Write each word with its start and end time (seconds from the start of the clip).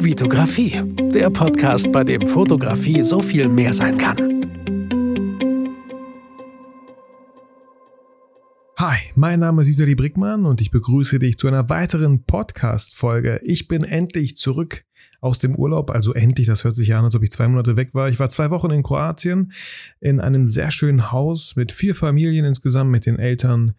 Vitografie, 0.00 0.80
der 1.12 1.28
Podcast, 1.28 1.90
bei 1.90 2.04
dem 2.04 2.28
Fotografie 2.28 3.02
so 3.02 3.20
viel 3.20 3.48
mehr 3.48 3.74
sein 3.74 3.98
kann. 3.98 4.16
Hi, 8.78 8.98
mein 9.16 9.40
Name 9.40 9.62
ist 9.62 9.68
Isali 9.68 9.96
Brickmann 9.96 10.46
und 10.46 10.60
ich 10.60 10.70
begrüße 10.70 11.18
dich 11.18 11.36
zu 11.36 11.48
einer 11.48 11.68
weiteren 11.68 12.22
Podcast-Folge. 12.22 13.40
Ich 13.42 13.66
bin 13.66 13.82
endlich 13.82 14.36
zurück 14.36 14.84
aus 15.20 15.40
dem 15.40 15.56
Urlaub, 15.56 15.90
also 15.90 16.14
endlich, 16.14 16.46
das 16.46 16.62
hört 16.62 16.76
sich 16.76 16.88
ja 16.88 16.98
an, 17.00 17.04
als 17.04 17.16
ob 17.16 17.24
ich 17.24 17.32
zwei 17.32 17.48
Monate 17.48 17.76
weg 17.76 17.92
war. 17.92 18.08
Ich 18.08 18.20
war 18.20 18.28
zwei 18.28 18.50
Wochen 18.50 18.70
in 18.70 18.84
Kroatien 18.84 19.52
in 20.00 20.20
einem 20.20 20.46
sehr 20.46 20.70
schönen 20.70 21.10
Haus 21.10 21.56
mit 21.56 21.72
vier 21.72 21.96
Familien 21.96 22.44
insgesamt, 22.44 22.92
mit 22.92 23.04
den 23.04 23.18
Eltern 23.18 23.74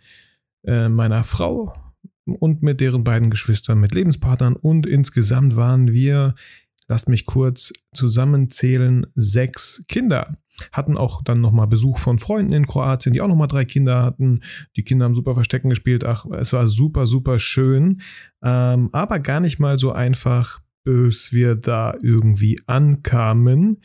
äh, 0.65 0.89
meiner 0.89 1.23
Frau, 1.23 1.73
und 2.35 2.63
mit 2.63 2.81
deren 2.81 3.03
beiden 3.03 3.29
Geschwistern, 3.29 3.79
mit 3.79 3.93
Lebenspartnern 3.93 4.55
und 4.55 4.85
insgesamt 4.85 5.55
waren 5.55 5.91
wir, 5.91 6.35
lasst 6.87 7.09
mich 7.09 7.25
kurz 7.25 7.73
zusammenzählen, 7.93 9.05
sechs 9.15 9.83
Kinder. 9.87 10.37
Hatten 10.73 10.97
auch 10.97 11.21
dann 11.23 11.39
nochmal 11.39 11.67
Besuch 11.67 11.99
von 11.99 12.19
Freunden 12.19 12.51
in 12.51 12.67
Kroatien, 12.67 13.13
die 13.13 13.21
auch 13.21 13.27
nochmal 13.27 13.47
drei 13.47 13.63
Kinder 13.63 14.03
hatten. 14.03 14.41
Die 14.75 14.83
Kinder 14.83 15.05
haben 15.05 15.15
super 15.15 15.33
Verstecken 15.33 15.69
gespielt. 15.69 16.03
Ach, 16.03 16.25
es 16.25 16.51
war 16.51 16.67
super, 16.67 17.07
super 17.07 17.39
schön. 17.39 18.01
Ähm, 18.43 18.89
aber 18.91 19.19
gar 19.19 19.39
nicht 19.39 19.59
mal 19.59 19.77
so 19.77 19.93
einfach, 19.93 20.59
bis 20.83 21.31
wir 21.31 21.55
da 21.55 21.95
irgendwie 22.01 22.59
ankamen 22.65 23.77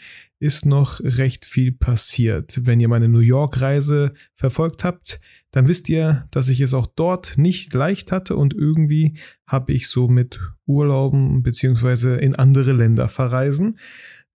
ist 0.44 0.66
noch 0.66 1.00
recht 1.02 1.46
viel 1.46 1.72
passiert. 1.72 2.66
Wenn 2.66 2.78
ihr 2.78 2.88
meine 2.88 3.08
New 3.08 3.20
York-Reise 3.20 4.12
verfolgt 4.34 4.84
habt, 4.84 5.18
dann 5.54 5.68
wisst 5.68 5.88
ihr, 5.88 6.26
dass 6.32 6.48
ich 6.48 6.60
es 6.60 6.74
auch 6.74 6.88
dort 6.88 7.38
nicht 7.38 7.74
leicht 7.74 8.10
hatte 8.10 8.34
und 8.34 8.54
irgendwie 8.54 9.16
habe 9.46 9.72
ich 9.72 9.86
so 9.86 10.08
mit 10.08 10.40
Urlauben 10.66 11.44
beziehungsweise 11.44 12.16
in 12.16 12.34
andere 12.34 12.72
Länder 12.72 13.08
verreisen. 13.08 13.78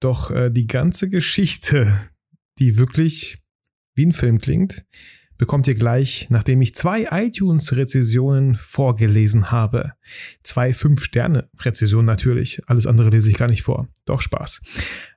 Doch 0.02 0.30
äh, 0.30 0.52
die 0.52 0.68
ganze 0.68 1.10
Geschichte, 1.10 2.02
die 2.60 2.78
wirklich 2.78 3.38
wie 3.94 4.06
ein 4.06 4.12
Film 4.12 4.40
klingt, 4.40 4.86
bekommt 5.38 5.70
ihr 5.70 5.76
gleich, 5.76 6.28
nachdem 6.30 6.62
ich 6.62 6.76
zwei 6.76 7.08
iTunes-Rezessionen 7.10 8.56
vorgelesen 8.56 9.52
habe. 9.52 9.94
Zwei 10.44 10.74
Fünf-Sterne-Rezessionen 10.74 12.06
natürlich. 12.06 12.62
Alles 12.68 12.88
andere 12.88 13.10
lese 13.10 13.30
ich 13.30 13.38
gar 13.38 13.48
nicht 13.48 13.64
vor. 13.64 13.88
Doch 14.04 14.20
Spaß. 14.20 14.62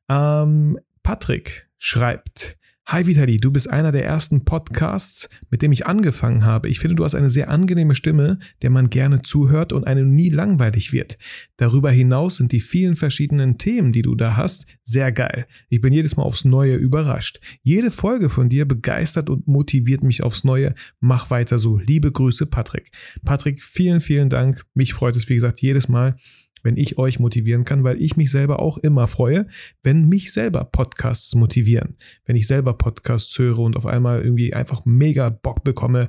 Ähm, 0.08 0.78
Patrick 1.02 1.68
schreibt, 1.76 2.56
Hi 2.90 3.04
Vitali, 3.04 3.36
du 3.36 3.50
bist 3.50 3.68
einer 3.68 3.92
der 3.92 4.06
ersten 4.06 4.46
Podcasts, 4.46 5.28
mit 5.50 5.60
dem 5.60 5.72
ich 5.72 5.86
angefangen 5.86 6.46
habe. 6.46 6.70
Ich 6.70 6.78
finde, 6.78 6.94
du 6.94 7.04
hast 7.04 7.14
eine 7.14 7.28
sehr 7.28 7.50
angenehme 7.50 7.94
Stimme, 7.94 8.38
der 8.62 8.70
man 8.70 8.88
gerne 8.88 9.20
zuhört 9.20 9.74
und 9.74 9.86
einem 9.86 10.14
nie 10.14 10.30
langweilig 10.30 10.90
wird. 10.90 11.18
Darüber 11.58 11.90
hinaus 11.90 12.36
sind 12.36 12.50
die 12.50 12.62
vielen 12.62 12.96
verschiedenen 12.96 13.58
Themen, 13.58 13.92
die 13.92 14.00
du 14.00 14.14
da 14.14 14.38
hast, 14.38 14.64
sehr 14.84 15.12
geil. 15.12 15.46
Ich 15.68 15.82
bin 15.82 15.92
jedes 15.92 16.16
Mal 16.16 16.22
aufs 16.22 16.46
Neue 16.46 16.76
überrascht. 16.76 17.40
Jede 17.62 17.90
Folge 17.90 18.30
von 18.30 18.48
dir 18.48 18.64
begeistert 18.64 19.28
und 19.28 19.46
motiviert 19.46 20.02
mich 20.02 20.22
aufs 20.22 20.44
Neue. 20.44 20.74
Mach 20.98 21.28
weiter 21.28 21.58
so. 21.58 21.76
Liebe 21.76 22.10
Grüße, 22.10 22.46
Patrick. 22.46 22.90
Patrick, 23.22 23.62
vielen, 23.62 24.00
vielen 24.00 24.30
Dank. 24.30 24.64
Mich 24.72 24.94
freut 24.94 25.14
es, 25.14 25.28
wie 25.28 25.34
gesagt, 25.34 25.60
jedes 25.60 25.90
Mal, 25.90 26.16
wenn 26.62 26.76
ich 26.76 26.98
euch 26.98 27.18
motivieren 27.18 27.64
kann, 27.64 27.84
weil 27.84 28.00
ich 28.00 28.16
mich 28.16 28.30
selber 28.30 28.60
auch 28.60 28.78
immer 28.78 29.06
freue, 29.06 29.46
wenn 29.82 30.08
mich 30.08 30.32
selber 30.32 30.64
Podcasts 30.64 31.34
motivieren. 31.34 31.96
Wenn 32.24 32.36
ich 32.36 32.46
selber 32.46 32.74
Podcasts 32.74 33.36
höre 33.38 33.58
und 33.58 33.76
auf 33.76 33.86
einmal 33.86 34.22
irgendwie 34.22 34.54
einfach 34.54 34.84
mega 34.84 35.30
Bock 35.30 35.64
bekomme, 35.64 36.08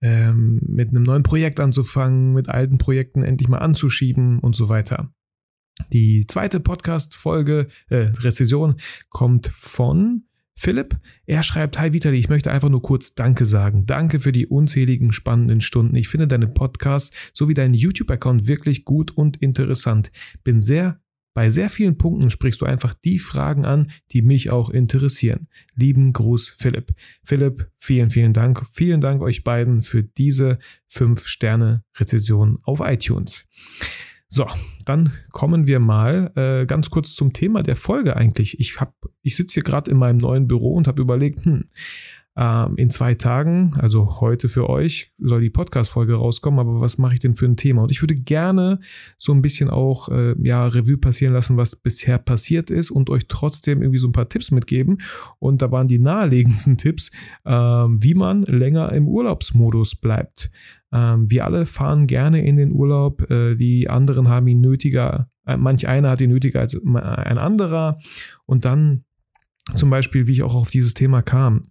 ähm, 0.00 0.60
mit 0.66 0.90
einem 0.90 1.02
neuen 1.02 1.22
Projekt 1.22 1.60
anzufangen, 1.60 2.32
mit 2.32 2.48
alten 2.48 2.78
Projekten 2.78 3.22
endlich 3.22 3.48
mal 3.48 3.58
anzuschieben 3.58 4.38
und 4.38 4.54
so 4.54 4.68
weiter. 4.68 5.12
Die 5.92 6.26
zweite 6.26 6.60
Podcast-Folge, 6.60 7.68
äh, 7.88 7.96
Rezession, 7.96 8.76
kommt 9.10 9.48
von 9.48 10.24
Philipp, 10.58 10.98
er 11.26 11.42
schreibt, 11.42 11.78
Hi 11.78 11.92
Vitali, 11.92 12.18
ich 12.18 12.28
möchte 12.28 12.50
einfach 12.50 12.70
nur 12.70 12.82
kurz 12.82 13.14
Danke 13.14 13.44
sagen. 13.44 13.84
Danke 13.86 14.20
für 14.20 14.32
die 14.32 14.46
unzähligen 14.46 15.12
spannenden 15.12 15.60
Stunden. 15.60 15.94
Ich 15.96 16.08
finde 16.08 16.26
deine 16.26 16.48
Podcasts 16.48 17.14
sowie 17.32 17.54
deinen 17.54 17.74
YouTube-Account 17.74 18.48
wirklich 18.48 18.84
gut 18.84 19.10
und 19.10 19.36
interessant. 19.42 20.10
Bin 20.44 20.62
sehr 20.62 21.00
bei 21.36 21.50
sehr 21.50 21.68
vielen 21.68 21.98
Punkten 21.98 22.30
sprichst 22.30 22.62
du 22.62 22.64
einfach 22.64 22.94
die 22.94 23.18
Fragen 23.18 23.66
an, 23.66 23.90
die 24.12 24.22
mich 24.22 24.48
auch 24.48 24.70
interessieren. 24.70 25.48
Lieben 25.74 26.14
Gruß, 26.14 26.56
Philipp. 26.58 26.94
Philipp, 27.22 27.70
vielen, 27.76 28.08
vielen 28.08 28.32
Dank. 28.32 28.64
Vielen 28.72 29.02
Dank 29.02 29.20
euch 29.20 29.44
beiden 29.44 29.82
für 29.82 30.02
diese 30.02 30.58
5-Sterne-Rezession 30.90 32.60
auf 32.62 32.80
iTunes. 32.80 33.44
So, 34.28 34.46
dann 34.84 35.12
kommen 35.30 35.66
wir 35.66 35.78
mal 35.78 36.32
äh, 36.34 36.66
ganz 36.66 36.90
kurz 36.90 37.14
zum 37.14 37.32
Thema 37.32 37.62
der 37.62 37.76
Folge 37.76 38.16
eigentlich. 38.16 38.58
Ich, 38.58 38.80
hab, 38.80 38.94
ich 39.22 39.36
sitze 39.36 39.54
hier 39.54 39.62
gerade 39.62 39.90
in 39.90 39.98
meinem 39.98 40.16
neuen 40.16 40.48
Büro 40.48 40.74
und 40.74 40.88
habe 40.88 41.00
überlegt, 41.00 41.44
hm, 41.44 41.68
in 42.38 42.90
zwei 42.90 43.14
Tagen, 43.14 43.72
also 43.78 44.20
heute 44.20 44.50
für 44.50 44.68
euch, 44.68 45.10
soll 45.16 45.40
die 45.40 45.48
Podcast-Folge 45.48 46.16
rauskommen, 46.16 46.60
aber 46.60 46.82
was 46.82 46.98
mache 46.98 47.14
ich 47.14 47.20
denn 47.20 47.34
für 47.34 47.46
ein 47.46 47.56
Thema? 47.56 47.82
Und 47.82 47.90
ich 47.90 48.02
würde 48.02 48.14
gerne 48.14 48.80
so 49.16 49.32
ein 49.32 49.40
bisschen 49.40 49.70
auch 49.70 50.10
äh, 50.10 50.34
ja, 50.42 50.66
Revue 50.66 50.98
passieren 50.98 51.32
lassen, 51.32 51.56
was 51.56 51.76
bisher 51.76 52.18
passiert 52.18 52.68
ist 52.68 52.90
und 52.90 53.08
euch 53.08 53.26
trotzdem 53.28 53.80
irgendwie 53.80 53.98
so 53.98 54.08
ein 54.08 54.12
paar 54.12 54.28
Tipps 54.28 54.50
mitgeben. 54.50 54.98
Und 55.38 55.62
da 55.62 55.72
waren 55.72 55.86
die 55.86 55.98
naheliegendsten 55.98 56.76
Tipps, 56.78 57.10
äh, 57.44 57.52
wie 57.52 58.12
man 58.12 58.42
länger 58.42 58.92
im 58.92 59.08
Urlaubsmodus 59.08 59.94
bleibt. 59.94 60.50
Ähm, 60.92 61.30
wir 61.30 61.46
alle 61.46 61.64
fahren 61.64 62.06
gerne 62.06 62.44
in 62.44 62.56
den 62.56 62.72
Urlaub, 62.72 63.30
äh, 63.30 63.54
die 63.54 63.88
anderen 63.88 64.28
haben 64.28 64.46
ihn 64.46 64.60
nötiger, 64.60 65.30
äh, 65.46 65.56
manch 65.56 65.88
einer 65.88 66.10
hat 66.10 66.20
ihn 66.20 66.30
nötiger 66.30 66.60
als 66.60 66.78
ein 66.84 67.38
anderer. 67.38 67.98
Und 68.44 68.66
dann 68.66 69.04
zum 69.74 69.88
Beispiel, 69.90 70.26
wie 70.26 70.32
ich 70.32 70.42
auch 70.42 70.54
auf 70.54 70.68
dieses 70.68 70.92
Thema 70.94 71.22
kam. 71.22 71.68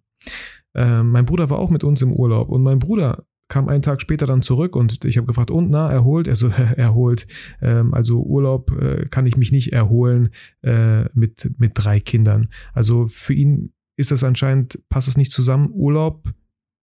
Äh, 0.75 1.03
mein 1.03 1.25
Bruder 1.25 1.49
war 1.49 1.59
auch 1.59 1.69
mit 1.69 1.83
uns 1.83 2.01
im 2.01 2.11
Urlaub 2.11 2.49
und 2.49 2.63
mein 2.63 2.79
Bruder 2.79 3.25
kam 3.47 3.69
einen 3.69 3.83
Tag 3.83 4.01
später 4.01 4.25
dann 4.25 4.41
zurück 4.41 4.75
und 4.75 5.05
ich 5.05 5.17
habe 5.17 5.27
gefragt, 5.27 5.51
und 5.51 5.69
na, 5.69 5.91
erholt? 5.91 6.27
Er 6.27 6.35
so, 6.35 6.47
erholt. 6.75 7.27
Ähm, 7.61 7.93
also 7.93 8.21
Urlaub 8.21 8.71
äh, 8.71 9.05
kann 9.09 9.25
ich 9.25 9.37
mich 9.37 9.51
nicht 9.51 9.71
erholen 9.73 10.29
äh, 10.63 11.03
mit, 11.13 11.51
mit 11.57 11.73
drei 11.75 11.99
Kindern. 11.99 12.49
Also 12.73 13.07
für 13.07 13.33
ihn 13.33 13.73
ist 13.97 14.11
das 14.11 14.23
anscheinend, 14.23 14.79
passt 14.89 15.07
es 15.07 15.17
nicht 15.17 15.31
zusammen. 15.31 15.69
Urlaub 15.71 16.33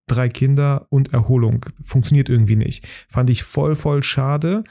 drei 0.07 0.29
Kinder 0.29 0.87
und 0.91 1.13
Erholung. 1.13 1.67
Funktioniert 1.85 2.29
irgendwie 2.29 2.57
nicht. 2.57 2.87
Fand 3.09 3.31
ich 3.31 3.43
voll, 3.43 3.75
voll 3.75 4.03
schade. 4.03 4.65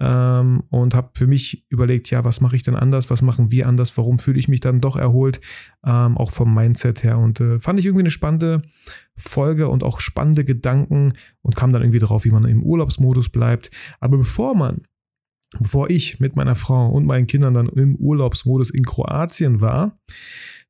Ähm, 0.00 0.64
und 0.70 0.94
habe 0.94 1.10
für 1.14 1.26
mich 1.26 1.66
überlegt, 1.68 2.10
ja, 2.10 2.24
was 2.24 2.40
mache 2.40 2.56
ich 2.56 2.64
denn 2.64 2.74
anders, 2.74 3.10
was 3.10 3.22
machen 3.22 3.52
wir 3.52 3.68
anders, 3.68 3.96
warum 3.96 4.18
fühle 4.18 4.38
ich 4.38 4.48
mich 4.48 4.60
dann 4.60 4.80
doch 4.80 4.96
erholt, 4.96 5.40
ähm, 5.86 6.16
auch 6.16 6.32
vom 6.32 6.52
Mindset 6.52 7.04
her. 7.04 7.18
Und 7.18 7.40
äh, 7.40 7.60
fand 7.60 7.78
ich 7.78 7.86
irgendwie 7.86 8.02
eine 8.02 8.10
spannende 8.10 8.62
Folge 9.16 9.68
und 9.68 9.84
auch 9.84 10.00
spannende 10.00 10.44
Gedanken 10.44 11.12
und 11.42 11.54
kam 11.54 11.72
dann 11.72 11.82
irgendwie 11.82 12.00
drauf, 12.00 12.24
wie 12.24 12.30
man 12.30 12.44
im 12.44 12.62
Urlaubsmodus 12.62 13.28
bleibt. 13.28 13.70
Aber 14.00 14.18
bevor 14.18 14.56
man, 14.56 14.82
bevor 15.58 15.88
ich 15.90 16.18
mit 16.18 16.34
meiner 16.34 16.56
Frau 16.56 16.90
und 16.90 17.06
meinen 17.06 17.28
Kindern 17.28 17.54
dann 17.54 17.68
im 17.68 17.94
Urlaubsmodus 17.94 18.70
in 18.70 18.84
Kroatien 18.84 19.60
war, 19.60 19.96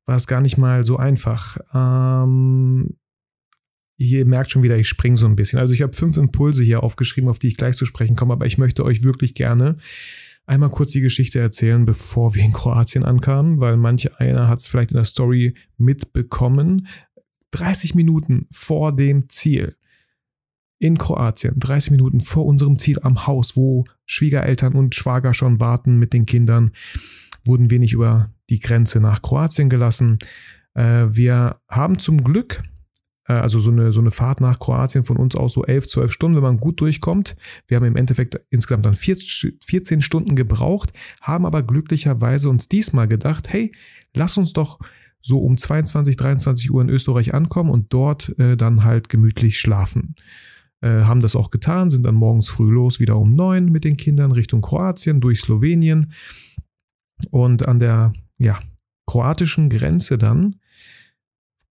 war 0.05 0.15
es 0.15 0.27
gar 0.27 0.41
nicht 0.41 0.57
mal 0.57 0.83
so 0.83 0.97
einfach. 0.97 1.57
Ähm, 1.73 2.95
ihr 3.97 4.25
merkt 4.25 4.51
schon 4.51 4.63
wieder, 4.63 4.77
ich 4.77 4.87
springe 4.87 5.17
so 5.17 5.25
ein 5.25 5.35
bisschen. 5.35 5.59
Also 5.59 5.73
ich 5.73 5.81
habe 5.81 5.93
fünf 5.93 6.17
Impulse 6.17 6.63
hier 6.63 6.83
aufgeschrieben, 6.83 7.29
auf 7.29 7.39
die 7.39 7.47
ich 7.47 7.57
gleich 7.57 7.77
zu 7.77 7.85
sprechen 7.85 8.15
komme, 8.15 8.33
aber 8.33 8.45
ich 8.45 8.57
möchte 8.57 8.83
euch 8.83 9.03
wirklich 9.03 9.33
gerne 9.33 9.77
einmal 10.45 10.69
kurz 10.69 10.91
die 10.91 11.01
Geschichte 11.01 11.39
erzählen, 11.39 11.85
bevor 11.85 12.35
wir 12.35 12.43
in 12.43 12.53
Kroatien 12.53 13.03
ankamen, 13.03 13.59
weil 13.59 13.77
manche 13.77 14.19
einer 14.19 14.47
hat 14.47 14.59
es 14.59 14.67
vielleicht 14.67 14.91
in 14.91 14.97
der 14.97 15.05
Story 15.05 15.55
mitbekommen. 15.77 16.87
30 17.51 17.95
Minuten 17.95 18.47
vor 18.51 18.95
dem 18.95 19.29
Ziel 19.29 19.75
in 20.77 20.97
Kroatien, 20.97 21.57
30 21.57 21.91
Minuten 21.91 22.21
vor 22.21 22.45
unserem 22.45 22.77
Ziel 22.77 22.99
am 23.01 23.25
Haus, 23.27 23.55
wo 23.55 23.85
Schwiegereltern 24.05 24.73
und 24.73 24.93
Schwager 24.93 25.33
schon 25.33 25.59
warten 25.59 25.97
mit 25.97 26.13
den 26.13 26.25
Kindern, 26.25 26.71
wurden 27.45 27.69
wir 27.69 27.79
nicht 27.79 27.93
über 27.93 28.33
die 28.49 28.59
Grenze 28.59 28.99
nach 28.99 29.21
Kroatien 29.21 29.69
gelassen. 29.69 30.19
Äh, 30.73 31.07
wir 31.09 31.61
haben 31.69 31.97
zum 31.97 32.23
Glück 32.23 32.61
also 33.33 33.59
so 33.59 33.71
eine, 33.71 33.91
so 33.91 34.01
eine 34.01 34.11
Fahrt 34.11 34.39
nach 34.39 34.59
Kroatien 34.59 35.03
von 35.03 35.17
uns 35.17 35.35
aus 35.35 35.53
so 35.53 35.65
11, 35.65 35.87
12 35.87 36.11
Stunden, 36.11 36.35
wenn 36.35 36.43
man 36.43 36.59
gut 36.59 36.79
durchkommt. 36.79 37.35
Wir 37.67 37.77
haben 37.77 37.85
im 37.85 37.95
Endeffekt 37.95 38.39
insgesamt 38.49 38.85
dann 38.85 38.95
14 38.95 40.01
Stunden 40.01 40.35
gebraucht, 40.35 40.93
haben 41.21 41.45
aber 41.45 41.63
glücklicherweise 41.63 42.49
uns 42.49 42.69
diesmal 42.69 43.07
gedacht, 43.07 43.51
hey, 43.51 43.71
lass 44.13 44.37
uns 44.37 44.53
doch 44.53 44.79
so 45.21 45.39
um 45.39 45.57
22, 45.57 46.17
23 46.17 46.71
Uhr 46.71 46.83
in 46.83 46.89
Österreich 46.89 47.33
ankommen 47.33 47.71
und 47.71 47.91
dort 47.91 48.37
äh, 48.37 48.55
dann 48.55 48.83
halt 48.83 49.09
gemütlich 49.09 49.59
schlafen. 49.59 50.15
Äh, 50.81 51.01
haben 51.01 51.19
das 51.19 51.35
auch 51.35 51.49
getan, 51.49 51.89
sind 51.89 52.03
dann 52.03 52.13
morgens 52.13 52.47
früh 52.47 52.69
los, 52.69 52.99
wieder 52.99 53.17
um 53.17 53.33
neun 53.33 53.71
mit 53.71 53.85
den 53.85 53.97
Kindern 53.97 54.31
Richtung 54.31 54.61
Kroatien, 54.61 55.19
durch 55.21 55.39
Slowenien. 55.39 56.13
Und 57.31 57.67
an 57.67 57.79
der 57.79 58.13
ja, 58.37 58.59
kroatischen 59.07 59.69
Grenze 59.69 60.19
dann 60.19 60.57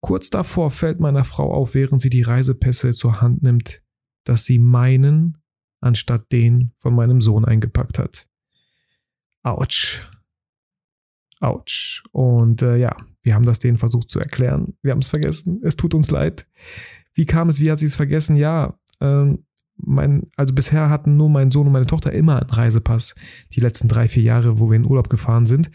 Kurz 0.02 0.30
davor 0.30 0.70
fällt 0.72 1.00
meiner 1.00 1.24
Frau 1.24 1.54
auf, 1.54 1.74
während 1.74 2.00
sie 2.00 2.10
die 2.10 2.22
Reisepässe 2.22 2.90
zur 2.90 3.20
Hand 3.20 3.42
nimmt, 3.42 3.82
dass 4.24 4.44
sie 4.44 4.58
meinen 4.58 5.38
anstatt 5.80 6.30
den 6.32 6.72
von 6.78 6.94
meinem 6.94 7.20
Sohn 7.20 7.44
eingepackt 7.44 7.98
hat. 7.98 8.28
Autsch. 9.42 10.08
Autsch. 11.40 12.02
Und 12.12 12.62
äh, 12.62 12.76
ja, 12.76 12.96
wir 13.22 13.34
haben 13.34 13.44
das 13.44 13.58
denen 13.58 13.78
versucht 13.78 14.10
zu 14.10 14.18
erklären. 14.18 14.76
Wir 14.82 14.92
haben 14.92 15.00
es 15.00 15.08
vergessen. 15.08 15.60
Es 15.62 15.76
tut 15.76 15.94
uns 15.94 16.10
leid. 16.10 16.46
Wie 17.14 17.26
kam 17.26 17.48
es? 17.48 17.60
Wie 17.60 17.70
hat 17.70 17.78
sie 17.78 17.86
es 17.86 17.96
vergessen? 17.96 18.36
Ja, 18.36 18.78
ähm, 19.00 19.44
mein, 19.76 20.30
also 20.36 20.54
bisher 20.54 20.90
hatten 20.90 21.16
nur 21.16 21.28
mein 21.28 21.50
Sohn 21.50 21.66
und 21.66 21.72
meine 21.72 21.86
Tochter 21.86 22.12
immer 22.12 22.40
einen 22.40 22.50
Reisepass, 22.50 23.14
die 23.54 23.60
letzten 23.60 23.88
drei, 23.88 24.08
vier 24.08 24.22
Jahre, 24.22 24.58
wo 24.58 24.70
wir 24.70 24.76
in 24.76 24.86
Urlaub 24.86 25.08
gefahren 25.08 25.46
sind. 25.46 25.70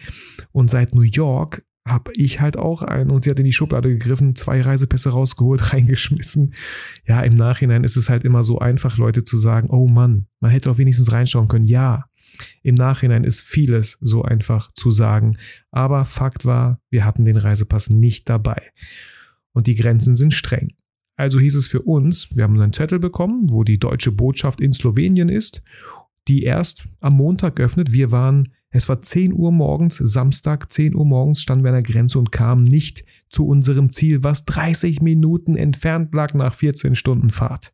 Und 0.51 0.69
seit 0.69 0.95
New 0.95 1.01
York 1.01 1.63
habe 1.87 2.11
ich 2.13 2.41
halt 2.41 2.57
auch 2.57 2.81
einen 2.81 3.11
und 3.11 3.23
sie 3.23 3.29
hat 3.29 3.39
in 3.39 3.45
die 3.45 3.53
Schublade 3.53 3.89
gegriffen, 3.89 4.35
zwei 4.35 4.61
Reisepässe 4.61 5.09
rausgeholt, 5.09 5.73
reingeschmissen. 5.73 6.53
Ja, 7.07 7.21
im 7.21 7.35
Nachhinein 7.35 7.83
ist 7.83 7.97
es 7.97 8.09
halt 8.09 8.23
immer 8.23 8.43
so 8.43 8.59
einfach, 8.59 8.97
Leute 8.97 9.23
zu 9.23 9.37
sagen, 9.37 9.69
oh 9.69 9.87
Mann, 9.87 10.27
man 10.39 10.51
hätte 10.51 10.69
auch 10.69 10.77
wenigstens 10.77 11.11
reinschauen 11.11 11.47
können. 11.47 11.65
Ja, 11.65 12.05
im 12.61 12.75
Nachhinein 12.75 13.23
ist 13.23 13.41
vieles 13.41 13.97
so 14.01 14.23
einfach 14.23 14.71
zu 14.73 14.91
sagen. 14.91 15.37
Aber 15.71 16.05
Fakt 16.05 16.45
war, 16.45 16.79
wir 16.89 17.05
hatten 17.05 17.25
den 17.25 17.37
Reisepass 17.37 17.89
nicht 17.89 18.29
dabei. 18.29 18.61
Und 19.53 19.67
die 19.67 19.75
Grenzen 19.75 20.15
sind 20.15 20.33
streng. 20.33 20.73
Also 21.15 21.39
hieß 21.39 21.55
es 21.55 21.67
für 21.67 21.81
uns, 21.81 22.35
wir 22.35 22.43
haben 22.43 22.59
einen 22.59 22.73
Zettel 22.73 22.99
bekommen, 22.99 23.51
wo 23.51 23.63
die 23.63 23.79
deutsche 23.79 24.11
Botschaft 24.11 24.61
in 24.61 24.71
Slowenien 24.71 25.29
ist, 25.29 25.63
die 26.27 26.43
erst 26.43 26.87
am 27.01 27.15
Montag 27.15 27.55
geöffnet. 27.55 27.91
Wir 27.91 28.11
waren, 28.11 28.53
es 28.77 28.89
war 28.89 28.99
10 28.99 29.33
Uhr 29.33 29.51
morgens, 29.51 29.97
Samstag 29.97 30.71
10 30.71 30.95
Uhr 30.95 31.05
morgens 31.05 31.41
standen 31.41 31.63
wir 31.63 31.71
an 31.71 31.83
der 31.83 31.93
Grenze 31.93 32.19
und 32.19 32.31
kamen 32.31 32.63
nicht 32.63 33.03
zu 33.29 33.45
unserem 33.45 33.89
Ziel, 33.89 34.23
was 34.23 34.45
30 34.45 35.01
Minuten 35.01 35.55
entfernt 35.55 36.13
lag 36.13 36.33
nach 36.33 36.53
14 36.53 36.95
Stunden 36.95 37.29
Fahrt. 37.29 37.73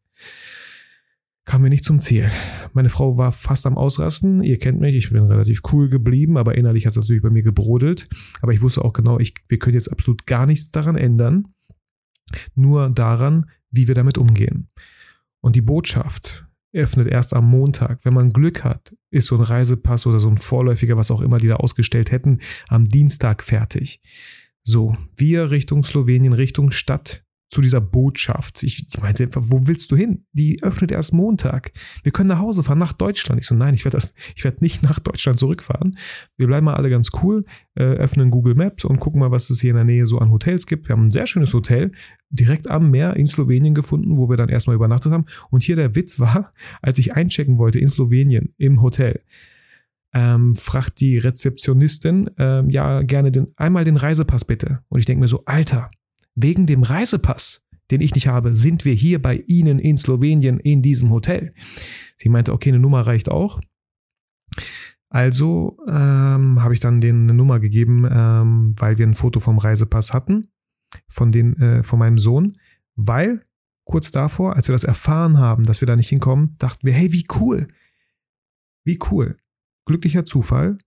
Kamen 1.45 1.65
wir 1.65 1.69
nicht 1.69 1.83
zum 1.83 1.99
Ziel. 1.99 2.31
Meine 2.71 2.87
Frau 2.87 3.17
war 3.17 3.33
fast 3.33 3.65
am 3.65 3.77
Ausrasten. 3.77 4.41
Ihr 4.41 4.57
kennt 4.59 4.79
mich, 4.79 4.95
ich 4.95 5.09
bin 5.11 5.23
relativ 5.23 5.61
cool 5.73 5.89
geblieben, 5.89 6.37
aber 6.37 6.55
innerlich 6.55 6.85
hat 6.85 6.91
es 6.91 6.97
natürlich 6.97 7.21
bei 7.21 7.29
mir 7.29 7.43
gebrodelt. 7.43 8.07
Aber 8.41 8.53
ich 8.53 8.61
wusste 8.61 8.83
auch 8.85 8.93
genau, 8.93 9.19
ich, 9.19 9.33
wir 9.49 9.59
können 9.59 9.73
jetzt 9.73 9.91
absolut 9.91 10.25
gar 10.25 10.45
nichts 10.45 10.71
daran 10.71 10.95
ändern 10.95 11.53
nur 12.55 12.89
daran, 12.89 13.49
wie 13.71 13.87
wir 13.87 13.95
damit 13.95 14.17
umgehen. 14.17 14.69
Und 15.41 15.55
die 15.55 15.61
Botschaft 15.61 16.47
öffnet 16.73 17.07
erst 17.07 17.33
am 17.33 17.49
Montag. 17.49 18.03
Wenn 18.03 18.13
man 18.13 18.31
Glück 18.31 18.63
hat, 18.63 18.95
ist 19.13 19.27
so 19.27 19.35
ein 19.35 19.41
Reisepass 19.41 20.05
oder 20.07 20.19
so 20.19 20.27
ein 20.27 20.37
Vorläufiger, 20.37 20.97
was 20.97 21.11
auch 21.11 21.21
immer 21.21 21.37
die 21.37 21.47
da 21.47 21.57
ausgestellt 21.57 22.11
hätten, 22.11 22.39
am 22.67 22.89
Dienstag 22.89 23.43
fertig. 23.43 24.01
So, 24.63 24.97
wir 25.15 25.51
Richtung 25.51 25.83
Slowenien, 25.83 26.33
Richtung 26.33 26.71
Stadt, 26.71 27.22
zu 27.53 27.61
dieser 27.61 27.81
Botschaft. 27.81 28.63
Ich, 28.63 28.85
ich 28.87 29.01
meinte 29.01 29.29
wo 29.35 29.61
willst 29.67 29.91
du 29.91 29.95
hin? 29.95 30.25
Die 30.33 30.61
öffnet 30.63 30.91
erst 30.91 31.13
Montag. 31.13 31.71
Wir 32.01 32.11
können 32.11 32.29
nach 32.29 32.39
Hause 32.39 32.63
fahren, 32.63 32.79
nach 32.79 32.93
Deutschland. 32.93 33.39
Ich 33.39 33.47
so, 33.47 33.53
nein, 33.53 33.75
ich 33.75 33.85
werde 33.85 33.97
das, 33.97 34.15
nicht 34.59 34.81
nach 34.81 34.99
Deutschland 34.99 35.37
zurückfahren. 35.37 35.97
Wir 36.37 36.47
bleiben 36.47 36.65
mal 36.65 36.73
alle 36.73 36.89
ganz 36.89 37.09
cool, 37.21 37.45
äh, 37.75 37.83
öffnen 37.83 38.31
Google 38.31 38.55
Maps 38.55 38.85
und 38.85 38.99
gucken 38.99 39.19
mal, 39.19 39.29
was 39.29 39.51
es 39.51 39.61
hier 39.61 39.69
in 39.69 39.75
der 39.75 39.85
Nähe 39.85 40.07
so 40.07 40.17
an 40.17 40.31
Hotels 40.31 40.65
gibt. 40.65 40.89
Wir 40.89 40.95
haben 40.95 41.07
ein 41.07 41.11
sehr 41.11 41.27
schönes 41.27 41.53
Hotel 41.53 41.91
direkt 42.31 42.67
am 42.67 42.89
Meer 42.89 43.15
in 43.15 43.27
Slowenien 43.27 43.75
gefunden, 43.75 44.17
wo 44.17 44.29
wir 44.29 44.37
dann 44.37 44.49
erstmal 44.49 44.75
übernachtet 44.75 45.11
haben. 45.11 45.25
Und 45.51 45.61
hier 45.61 45.75
der 45.75 45.95
Witz 45.95 46.19
war, 46.19 46.53
als 46.81 46.97
ich 46.97 47.13
einchecken 47.13 47.59
wollte 47.59 47.79
in 47.79 47.87
Slowenien 47.87 48.53
im 48.57 48.81
Hotel, 48.81 49.21
ähm, 50.15 50.55
fragt 50.55 50.99
die 51.01 51.19
Rezeptionistin, 51.19 52.31
ähm, 52.37 52.69
ja, 52.69 53.03
gerne 53.03 53.31
den, 53.31 53.47
einmal 53.57 53.83
den 53.83 53.97
Reisepass 53.97 54.45
bitte. 54.45 54.79
Und 54.89 54.99
ich 54.99 55.05
denke 55.05 55.21
mir 55.21 55.27
so, 55.27 55.43
Alter, 55.45 55.91
Wegen 56.35 56.65
dem 56.67 56.83
Reisepass, 56.83 57.65
den 57.91 58.01
ich 58.01 58.15
nicht 58.15 58.27
habe, 58.27 58.53
sind 58.53 58.85
wir 58.85 58.93
hier 58.93 59.21
bei 59.21 59.43
Ihnen 59.47 59.79
in 59.79 59.97
Slowenien 59.97 60.59
in 60.59 60.81
diesem 60.81 61.09
Hotel. 61.09 61.53
Sie 62.17 62.29
meinte, 62.29 62.53
okay, 62.53 62.69
eine 62.69 62.79
Nummer 62.79 63.01
reicht 63.01 63.29
auch. 63.29 63.61
Also 65.09 65.77
ähm, 65.87 66.63
habe 66.63 66.73
ich 66.73 66.79
dann 66.79 66.99
denen 66.99 67.29
eine 67.29 67.37
Nummer 67.37 67.59
gegeben, 67.59 68.07
ähm, 68.09 68.71
weil 68.79 68.97
wir 68.97 69.05
ein 69.05 69.13
Foto 69.13 69.39
vom 69.39 69.59
Reisepass 69.59 70.11
hatten, 70.11 70.49
von, 71.07 71.31
den, 71.31 71.55
äh, 71.57 71.83
von 71.83 71.99
meinem 71.99 72.17
Sohn, 72.17 72.53
weil 72.95 73.45
kurz 73.83 74.09
davor, 74.09 74.55
als 74.55 74.67
wir 74.67 74.73
das 74.73 74.83
erfahren 74.83 75.37
haben, 75.37 75.65
dass 75.65 75.81
wir 75.81 75.85
da 75.85 75.95
nicht 75.95 76.09
hinkommen, 76.09 76.55
dachten 76.57 76.87
wir, 76.87 76.93
hey, 76.93 77.13
wie 77.13 77.25
cool, 77.39 77.67
wie 78.85 78.97
cool. 79.11 79.37
Glücklicher 79.85 80.25
Zufall. 80.25 80.77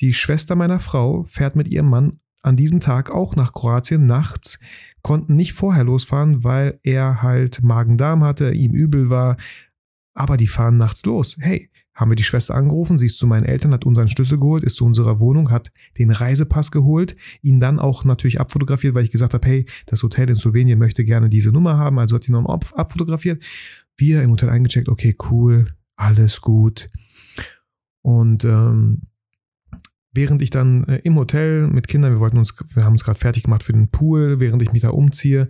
Die 0.00 0.12
Schwester 0.12 0.56
meiner 0.56 0.80
Frau 0.80 1.24
fährt 1.24 1.54
mit 1.54 1.68
ihrem 1.68 1.90
Mann 1.90 2.16
an 2.44 2.56
diesem 2.56 2.80
Tag 2.80 3.10
auch 3.10 3.36
nach 3.36 3.52
Kroatien 3.52 4.06
nachts, 4.06 4.58
konnten 5.02 5.36
nicht 5.36 5.52
vorher 5.54 5.84
losfahren, 5.84 6.44
weil 6.44 6.78
er 6.82 7.22
halt 7.22 7.62
Magen-Darm 7.62 8.22
hatte, 8.22 8.52
ihm 8.52 8.72
übel 8.72 9.10
war. 9.10 9.36
Aber 10.14 10.36
die 10.36 10.46
fahren 10.46 10.76
nachts 10.76 11.04
los. 11.04 11.36
Hey, 11.40 11.70
haben 11.94 12.10
wir 12.10 12.16
die 12.16 12.24
Schwester 12.24 12.54
angerufen, 12.54 12.98
sie 12.98 13.06
ist 13.06 13.18
zu 13.18 13.26
meinen 13.26 13.44
Eltern, 13.44 13.72
hat 13.72 13.84
unseren 13.84 14.08
Schlüssel 14.08 14.38
geholt, 14.38 14.64
ist 14.64 14.76
zu 14.76 14.84
unserer 14.84 15.20
Wohnung, 15.20 15.50
hat 15.50 15.70
den 15.98 16.10
Reisepass 16.10 16.70
geholt, 16.70 17.16
ihn 17.40 17.60
dann 17.60 17.78
auch 17.78 18.04
natürlich 18.04 18.40
abfotografiert, 18.40 18.94
weil 18.94 19.04
ich 19.04 19.12
gesagt 19.12 19.34
habe, 19.34 19.46
hey, 19.46 19.66
das 19.86 20.02
Hotel 20.02 20.28
in 20.28 20.34
Slowenien 20.34 20.78
möchte 20.78 21.04
gerne 21.04 21.28
diese 21.28 21.50
Nummer 21.50 21.76
haben, 21.78 21.98
also 21.98 22.16
hat 22.16 22.28
ihn 22.28 22.34
dann 22.34 22.46
abfotografiert. 22.46 23.44
Wir 23.96 24.22
im 24.22 24.32
Hotel 24.32 24.50
eingecheckt, 24.50 24.88
okay, 24.88 25.16
cool, 25.30 25.66
alles 25.96 26.40
gut. 26.40 26.88
Und 28.02 28.44
ähm, 28.44 29.02
Während 30.14 30.42
ich 30.42 30.50
dann 30.50 30.84
äh, 30.84 30.96
im 30.98 31.16
Hotel 31.16 31.66
mit 31.66 31.88
Kindern, 31.88 32.12
wir 32.12 32.20
wollten 32.20 32.38
uns, 32.38 32.54
wir 32.74 32.84
haben 32.84 32.92
uns 32.92 33.04
gerade 33.04 33.18
fertig 33.18 33.42
gemacht 33.42 33.64
für 33.64 33.72
den 33.72 33.90
Pool, 33.90 34.40
während 34.40 34.62
ich 34.62 34.72
mich 34.72 34.82
da 34.82 34.90
umziehe, 34.90 35.48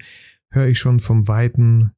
höre 0.51 0.67
ich 0.67 0.79
schon 0.79 1.01
vom 1.01 1.29
Weiten, 1.29 1.93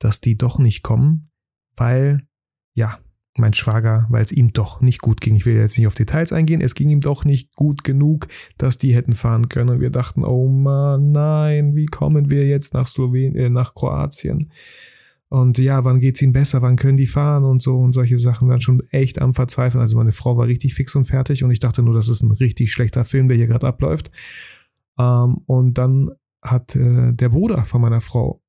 dass 0.00 0.20
die 0.20 0.36
doch 0.36 0.58
nicht 0.58 0.82
kommen, 0.82 1.28
weil, 1.76 2.26
ja, 2.74 2.98
mein 3.38 3.54
Schwager, 3.54 4.06
weil 4.08 4.22
es 4.22 4.32
ihm 4.32 4.52
doch 4.52 4.80
nicht 4.80 5.00
gut 5.00 5.20
ging. 5.20 5.36
Ich 5.36 5.46
will 5.46 5.54
jetzt 5.54 5.78
nicht 5.78 5.86
auf 5.86 5.94
Details 5.94 6.32
eingehen. 6.32 6.60
Es 6.60 6.74
ging 6.74 6.90
ihm 6.90 7.00
doch 7.00 7.24
nicht 7.24 7.54
gut 7.54 7.84
genug, 7.84 8.26
dass 8.56 8.78
die 8.78 8.94
hätten 8.94 9.14
fahren 9.14 9.48
können. 9.48 9.70
Und 9.70 9.80
wir 9.80 9.90
dachten, 9.90 10.24
oh 10.24 10.48
Mann, 10.48 11.12
nein, 11.12 11.76
wie 11.76 11.86
kommen 11.86 12.30
wir 12.30 12.46
jetzt 12.46 12.74
nach 12.74 12.88
Slowenien, 12.88 13.36
äh, 13.36 13.50
nach 13.50 13.74
Kroatien? 13.74 14.50
Und 15.30 15.58
ja, 15.58 15.84
wann 15.84 16.00
geht's 16.00 16.22
ihnen 16.22 16.32
besser? 16.32 16.62
Wann 16.62 16.76
können 16.76 16.96
die 16.96 17.06
fahren 17.06 17.44
und 17.44 17.60
so 17.60 17.78
und 17.78 17.92
solche 17.92 18.18
Sachen 18.18 18.48
waren 18.48 18.60
schon 18.60 18.82
echt 18.90 19.20
am 19.20 19.34
Verzweifeln. 19.34 19.80
Also 19.80 19.96
meine 19.96 20.12
Frau 20.12 20.36
war 20.36 20.46
richtig 20.46 20.74
fix 20.74 20.94
und 20.94 21.04
fertig 21.04 21.44
und 21.44 21.50
ich 21.50 21.58
dachte 21.58 21.82
nur, 21.82 21.94
das 21.94 22.08
ist 22.08 22.22
ein 22.22 22.30
richtig 22.30 22.72
schlechter 22.72 23.04
Film, 23.04 23.28
der 23.28 23.36
hier 23.36 23.46
gerade 23.46 23.66
abläuft. 23.66 24.10
Ähm, 24.98 25.38
und 25.46 25.74
dann 25.74 26.10
hat 26.42 26.74
äh, 26.76 27.12
der 27.12 27.28
Bruder 27.28 27.64
von 27.64 27.80
meiner 27.80 28.00
Frau 28.00 28.42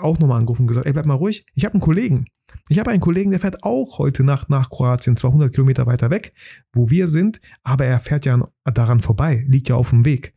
auch 0.00 0.18
nochmal 0.18 0.38
angerufen 0.40 0.62
und 0.62 0.68
gesagt, 0.68 0.86
ey, 0.86 0.92
bleib 0.92 1.06
mal 1.06 1.14
ruhig. 1.14 1.46
Ich 1.54 1.64
habe 1.64 1.74
einen 1.74 1.80
Kollegen. 1.80 2.26
Ich 2.68 2.78
habe 2.78 2.90
einen 2.90 3.00
Kollegen, 3.00 3.30
der 3.30 3.40
fährt 3.40 3.62
auch 3.62 3.98
heute 3.98 4.22
Nacht 4.24 4.50
nach 4.50 4.70
Kroatien, 4.70 5.16
200 5.16 5.52
Kilometer 5.52 5.86
weiter 5.86 6.10
weg, 6.10 6.34
wo 6.72 6.90
wir 6.90 7.08
sind, 7.08 7.40
aber 7.62 7.86
er 7.86 8.00
fährt 8.00 8.26
ja 8.26 8.48
daran 8.64 9.00
vorbei, 9.00 9.44
liegt 9.48 9.68
ja 9.68 9.76
auf 9.76 9.90
dem 9.90 10.04
Weg. 10.04 10.34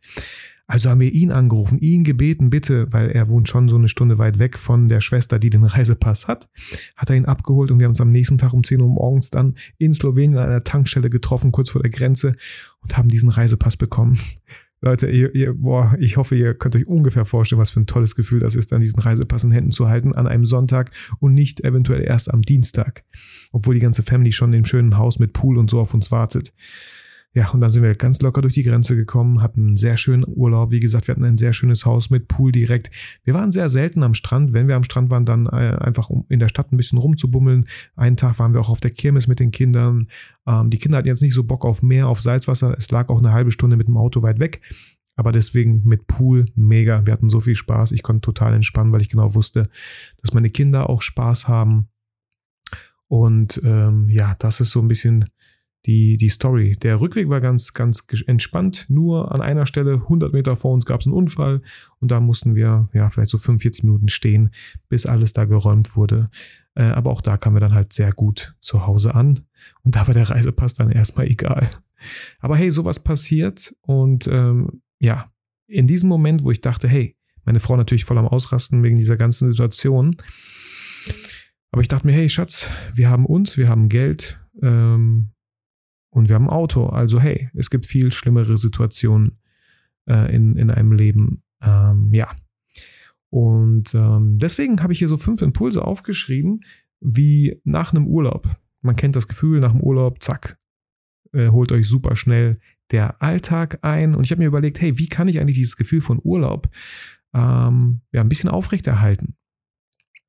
Also 0.70 0.90
haben 0.90 1.00
wir 1.00 1.14
ihn 1.14 1.32
angerufen, 1.32 1.80
ihn 1.80 2.04
gebeten, 2.04 2.50
bitte, 2.50 2.92
weil 2.92 3.10
er 3.10 3.30
wohnt 3.30 3.48
schon 3.48 3.70
so 3.70 3.78
eine 3.78 3.88
Stunde 3.88 4.18
weit 4.18 4.38
weg 4.38 4.58
von 4.58 4.90
der 4.90 5.00
Schwester, 5.00 5.40
die 5.40 5.50
den 5.50 5.64
Reisepass 5.64 6.28
hat, 6.28 6.50
hat 6.98 7.10
er 7.10 7.16
ihn 7.16 7.26
abgeholt 7.26 7.72
und 7.72 7.80
wir 7.80 7.86
haben 7.86 7.92
uns 7.92 8.02
am 8.02 8.12
nächsten 8.12 8.38
Tag 8.38 8.52
um 8.52 8.66
10 8.66 8.82
Uhr 8.82 8.90
morgens 8.90 9.30
dann 9.30 9.56
in 9.78 9.94
Slowenien 9.94 10.38
an 10.38 10.50
einer 10.50 10.66
Tankstelle 10.66 11.10
getroffen, 11.10 11.54
kurz 11.54 11.70
vor 11.70 11.82
der 11.82 11.92
Grenze 11.92 12.36
und 12.82 12.98
haben 12.98 13.08
diesen 13.08 13.30
Reisepass 13.30 13.78
bekommen. 13.78 14.20
Leute, 14.82 15.10
ihr, 15.10 15.34
ihr, 15.34 15.54
boah, 15.54 15.96
ich 16.00 16.18
hoffe, 16.18 16.36
ihr 16.36 16.54
könnt 16.54 16.76
euch 16.76 16.86
ungefähr 16.86 17.26
vorstellen, 17.26 17.60
was 17.60 17.72
für 17.72 17.80
ein 17.80 17.88
tolles 17.88 18.16
Gefühl 18.16 18.42
das 18.42 18.54
ist, 18.54 18.72
dann 18.72 18.82
diesen 18.82 19.00
Reisepass 19.00 19.46
in 19.46 19.52
Händen 19.52 19.72
zu 19.72 19.88
halten 19.88 20.14
an 20.14 20.28
einem 20.28 20.46
Sonntag 20.46 20.92
und 21.20 21.34
nicht 21.34 21.64
eventuell 21.64 22.04
erst 22.04 22.32
am 22.32 22.44
Dienstag, 22.44 23.04
obwohl 23.52 23.74
die 23.74 23.82
ganze 23.82 24.04
Family 24.04 24.34
schon 24.34 24.54
im 24.54 24.66
schönen 24.66 24.98
Haus 24.98 25.18
mit 25.18 25.34
Pool 25.34 25.58
und 25.58 25.70
so 25.70 25.80
auf 25.80 25.94
uns 25.96 26.12
wartet. 26.12 26.54
Ja, 27.38 27.52
und 27.52 27.62
dann 27.62 27.70
sind 27.70 27.84
wir 27.84 27.94
ganz 27.94 28.20
locker 28.20 28.42
durch 28.42 28.56
die 28.56 28.64
Grenze 28.64 28.96
gekommen, 28.96 29.44
hatten 29.44 29.68
einen 29.68 29.78
sehr 29.78 29.96
schönen 29.96 30.26
Urlaub. 30.28 30.72
Wie 30.72 30.80
gesagt, 30.80 31.08
wir 31.08 31.14
hatten 31.14 31.24
ein 31.24 31.38
sehr 31.38 31.54
schönes 31.54 31.86
Haus 31.86 32.10
mit 32.10 32.28
Pool 32.28 32.52
direkt. 32.52 32.90
Wir 33.26 33.36
waren 33.36 33.52
sehr 33.52 33.70
selten 33.70 34.02
am 34.02 34.16
Strand. 34.16 34.54
Wenn 34.54 34.68
wir 34.68 34.76
am 34.76 34.84
Strand 34.84 35.12
waren, 35.12 35.24
dann 35.24 35.46
äh, 35.46 35.78
einfach 35.80 36.10
um 36.10 36.26
in 36.30 36.40
der 36.40 36.50
Stadt 36.50 36.74
ein 36.74 36.78
bisschen 36.78 36.98
rumzubummeln. 36.98 37.68
Einen 37.96 38.18
Tag 38.18 38.40
waren 38.40 38.56
wir 38.56 38.60
auch 38.60 38.72
auf 38.72 38.80
der 38.80 38.90
Kirmes 38.90 39.28
mit 39.28 39.40
den 39.40 39.52
Kindern. 39.52 40.08
Ähm, 40.48 40.72
die 40.72 40.80
Kinder 40.80 40.98
hatten 40.98 41.10
jetzt 41.10 41.22
nicht 41.22 41.36
so 41.36 41.44
Bock 41.44 41.64
auf 41.64 41.84
Meer, 41.84 42.08
auf 42.08 42.22
Salzwasser. 42.22 42.76
Es 42.76 42.90
lag 42.90 43.10
auch 43.10 43.20
eine 43.20 43.34
halbe 43.34 43.52
Stunde 43.52 43.78
mit 43.78 43.88
dem 43.88 43.98
Auto 43.98 44.24
weit 44.24 44.40
weg. 44.40 44.62
Aber 45.16 45.32
deswegen 45.32 45.84
mit 45.86 46.08
Pool 46.08 46.46
mega. 46.56 47.06
Wir 47.06 47.14
hatten 47.14 47.30
so 47.30 47.40
viel 47.40 47.54
Spaß. 47.54 47.92
Ich 47.92 48.02
konnte 48.02 48.22
total 48.22 48.56
entspannen, 48.56 48.92
weil 48.92 49.02
ich 49.02 49.10
genau 49.10 49.36
wusste, 49.36 49.70
dass 50.24 50.34
meine 50.34 50.50
Kinder 50.50 50.90
auch 50.90 51.04
Spaß 51.04 51.48
haben. 51.48 51.90
Und 53.08 53.62
ähm, 53.64 54.10
ja, 54.10 54.36
das 54.40 54.60
ist 54.60 54.72
so 54.72 54.82
ein 54.82 54.88
bisschen 54.88 55.26
die, 55.86 56.18
die 56.18 56.30
Story. 56.30 56.76
Der 56.82 57.00
Rückweg 57.00 57.30
war 57.30 57.40
ganz, 57.40 57.74
ganz 57.74 58.06
entspannt. 58.26 58.86
Nur 58.90 59.32
an 59.32 59.42
einer 59.42 59.66
Stelle, 59.66 59.94
100 59.94 60.34
Meter 60.34 60.56
vor 60.56 60.74
uns, 60.74 60.86
gab 60.86 61.02
es 61.02 61.08
einen 61.08 61.16
Unfall 61.16 61.62
und 62.00 62.12
da 62.12 62.20
mussten 62.20 62.56
wir 62.56 62.90
ja 62.94 63.10
vielleicht 63.10 63.30
so 63.30 63.38
45 63.38 63.84
Minuten 63.84 64.10
stehen, 64.10 64.52
bis 64.90 65.06
alles 65.06 65.34
da 65.34 65.46
geräumt 65.46 65.96
wurde. 65.96 66.30
Äh, 66.76 66.84
aber 66.84 67.12
auch 67.12 67.22
da 67.22 67.38
kamen 67.38 67.56
wir 67.56 67.62
dann 67.62 67.74
halt 67.74 67.94
sehr 67.94 68.12
gut 68.12 68.56
zu 68.60 68.86
Hause 68.86 69.16
an 69.16 69.42
und 69.84 69.96
da 69.96 70.08
war 70.08 70.14
der 70.14 70.30
Reisepass 70.30 70.74
dann 70.74 70.92
erstmal 70.92 71.28
egal. 71.28 71.70
Aber 72.40 72.58
hey, 72.58 72.70
sowas 72.70 73.00
passiert 73.00 73.76
und 73.82 74.28
ähm, 74.28 74.82
ja, 75.00 75.32
in 75.68 75.88
diesem 75.88 76.10
Moment, 76.10 76.44
wo 76.44 76.52
ich 76.52 76.62
dachte, 76.62 76.88
hey, 76.88 77.16
meine 77.46 77.60
Frau 77.60 77.78
natürlich 77.78 78.06
voll 78.06 78.18
am 78.18 78.28
Ausrasten 78.28 78.84
wegen 78.84 78.98
dieser 78.98 79.18
ganzen 79.18 79.50
Situation. 79.50 80.16
Aber 81.72 81.82
ich 81.82 81.88
dachte 81.88 82.06
mir, 82.06 82.14
hey 82.14 82.30
Schatz, 82.30 82.70
wir 82.94 83.10
haben 83.10 83.26
uns, 83.26 83.58
wir 83.58 83.70
haben 83.70 83.90
Geld, 83.90 84.40
ähm, 84.62 85.32
und 86.10 86.30
wir 86.30 86.36
haben 86.36 86.46
ein 86.46 86.54
Auto. 86.54 86.88
Also 86.88 87.20
hey, 87.20 87.50
es 87.54 87.70
gibt 87.70 87.86
viel 87.86 88.12
schlimmere 88.12 88.58
Situationen 88.58 89.40
äh, 90.10 90.34
in, 90.34 90.56
in 90.56 90.72
einem 90.72 90.92
Leben. 90.92 91.44
Ähm, 91.62 92.10
ja. 92.14 92.30
Und 93.30 93.94
ähm, 93.94 94.40
deswegen 94.40 94.82
habe 94.82 94.94
ich 94.94 95.00
hier 95.00 95.08
so 95.08 95.18
fünf 95.18 95.42
Impulse 95.42 95.84
aufgeschrieben, 95.84 96.62
wie 97.00 97.60
nach 97.64 97.94
einem 97.94 98.08
Urlaub. 98.08 98.50
Man 98.82 98.96
kennt 98.96 99.16
das 99.16 99.28
Gefühl, 99.28 99.60
nach 99.60 99.74
dem 99.74 99.82
Urlaub, 99.82 100.22
zack, 100.24 100.58
äh, 101.34 101.50
holt 101.50 101.72
euch 101.72 101.88
super 101.88 102.16
schnell 102.16 102.60
der 102.92 103.22
Alltag 103.22 103.80
ein. 103.82 104.16
Und 104.16 104.24
ich 104.24 104.32
habe 104.32 104.42
mir 104.42 104.48
überlegt, 104.48 104.80
hey, 104.80 104.98
wie 104.98 105.10
kann 105.10 105.28
ich 105.28 105.40
eigentlich 105.40 105.58
dieses 105.58 105.78
Gefühl 105.78 106.02
von 106.02 106.20
Urlaub 106.24 106.70
ähm, 107.34 108.02
ja, 108.12 108.22
ein 108.22 108.30
bisschen 108.30 108.50
aufrechterhalten? 108.50 109.36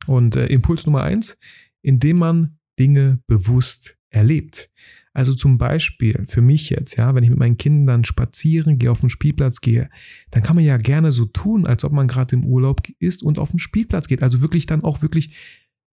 Und 0.07 0.37
äh, 0.37 0.47
Impuls 0.47 0.87
Nummer 0.87 1.03
eins, 1.03 1.39
indem 1.83 2.19
man 2.19 2.59
Dinge 2.79 3.21
bewusst 3.27 3.97
erlebt. 4.11 4.71
Also 5.19 5.35
zum 5.35 5.59
Beispiel 5.59 6.23
für 6.29 6.41
mich 6.41 6.71
jetzt, 6.71 6.95
ja, 6.95 7.13
wenn 7.13 7.25
ich 7.25 7.31
mit 7.31 7.41
meinen 7.41 7.57
Kindern 7.57 8.05
spazieren 8.05 8.79
gehe, 8.79 8.93
auf 8.93 9.01
den 9.01 9.11
Spielplatz 9.11 9.61
gehe, 9.61 9.91
dann 10.31 10.45
kann 10.45 10.55
man 10.55 10.65
ja 10.65 10.77
gerne 10.77 11.11
so 11.11 11.25
tun, 11.25 11.67
als 11.67 11.83
ob 11.83 11.91
man 11.91 12.07
gerade 12.07 12.37
im 12.37 12.45
Urlaub 12.45 12.83
ist 13.01 13.25
und 13.25 13.41
auf 13.41 13.51
den 13.51 13.59
Spielplatz 13.59 14.07
geht. 14.07 14.23
Also 14.23 14.43
wirklich 14.43 14.67
dann 14.67 14.85
auch 14.85 15.03
wirklich, 15.03 15.35